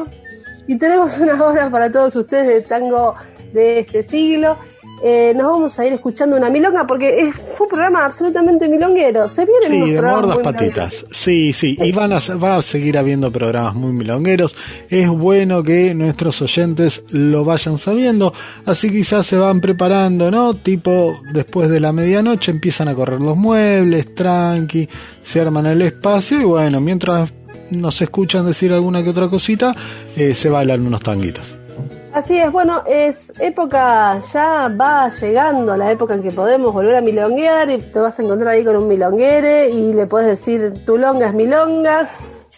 Y 0.66 0.76
tenemos 0.78 1.18
una 1.18 1.42
hora 1.44 1.70
para 1.70 1.90
todos 1.90 2.14
ustedes 2.16 2.46
de 2.48 2.60
tango 2.62 3.14
de 3.52 3.80
este 3.80 4.02
siglo. 4.04 4.56
Eh, 5.02 5.32
nos 5.34 5.46
vamos 5.46 5.78
a 5.78 5.86
ir 5.86 5.94
escuchando 5.94 6.36
una 6.36 6.50
milonga 6.50 6.86
porque 6.86 7.20
es- 7.22 7.34
fue 7.34 7.64
un 7.66 7.70
programa 7.70 8.04
absolutamente 8.04 8.68
milonguero. 8.68 9.30
Se 9.30 9.46
vienen 9.46 9.70
Sí, 9.72 9.78
unos 9.78 9.94
de 9.94 10.02
mordas 10.02 10.38
patitas. 10.40 11.06
Sí, 11.10 11.54
sí, 11.54 11.74
y 11.80 11.90
van 11.90 12.12
a, 12.12 12.18
va 12.36 12.56
a 12.56 12.62
seguir 12.62 12.98
habiendo 12.98 13.32
programas 13.32 13.74
muy 13.74 13.92
milongueros. 13.94 14.54
Es 14.90 15.08
bueno 15.08 15.62
que 15.62 15.94
nuestros 15.94 16.42
oyentes 16.42 17.02
lo 17.08 17.46
vayan 17.46 17.78
sabiendo, 17.78 18.34
así 18.66 18.90
quizás 18.90 19.24
se 19.24 19.38
van 19.38 19.62
preparando, 19.62 20.30
¿no? 20.30 20.52
Tipo, 20.54 21.18
después 21.32 21.70
de 21.70 21.80
la 21.80 21.92
medianoche 21.92 22.50
empiezan 22.50 22.88
a 22.88 22.94
correr 22.94 23.22
los 23.22 23.38
muebles, 23.38 24.14
tranqui, 24.14 24.86
se 25.22 25.40
arman 25.40 25.64
el 25.64 25.80
espacio 25.80 26.42
y 26.42 26.44
bueno, 26.44 26.78
mientras 26.82 27.32
nos 27.70 28.00
escuchan 28.02 28.46
decir 28.46 28.72
alguna 28.72 29.02
que 29.02 29.10
otra 29.10 29.28
cosita, 29.28 29.74
eh, 30.16 30.34
se 30.34 30.48
bailan 30.48 30.86
unos 30.86 31.00
tanguitos. 31.00 31.54
Así 32.12 32.36
es, 32.36 32.50
bueno, 32.50 32.82
es 32.88 33.32
época, 33.38 34.20
ya 34.32 34.68
va 34.68 35.08
llegando 35.10 35.76
la 35.76 35.92
época 35.92 36.14
en 36.14 36.22
que 36.22 36.32
podemos 36.32 36.74
volver 36.74 36.96
a 36.96 37.00
milonguear 37.00 37.70
y 37.70 37.78
te 37.78 38.00
vas 38.00 38.18
a 38.18 38.22
encontrar 38.22 38.54
ahí 38.54 38.64
con 38.64 38.74
un 38.76 38.88
milonguere 38.88 39.70
y 39.70 39.92
le 39.92 40.06
puedes 40.06 40.28
decir 40.28 40.84
tu 40.84 40.98
longa 40.98 41.28
es 41.28 41.34
milonga 41.34 42.10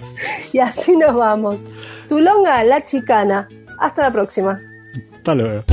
y 0.52 0.58
así 0.58 0.96
nos 0.96 1.14
vamos. 1.14 1.64
Tu 2.08 2.18
longa, 2.18 2.64
la 2.64 2.82
chicana. 2.82 3.46
Hasta 3.78 4.02
la 4.02 4.10
próxima. 4.10 4.60
Hasta 5.16 5.34
luego. 5.34 5.64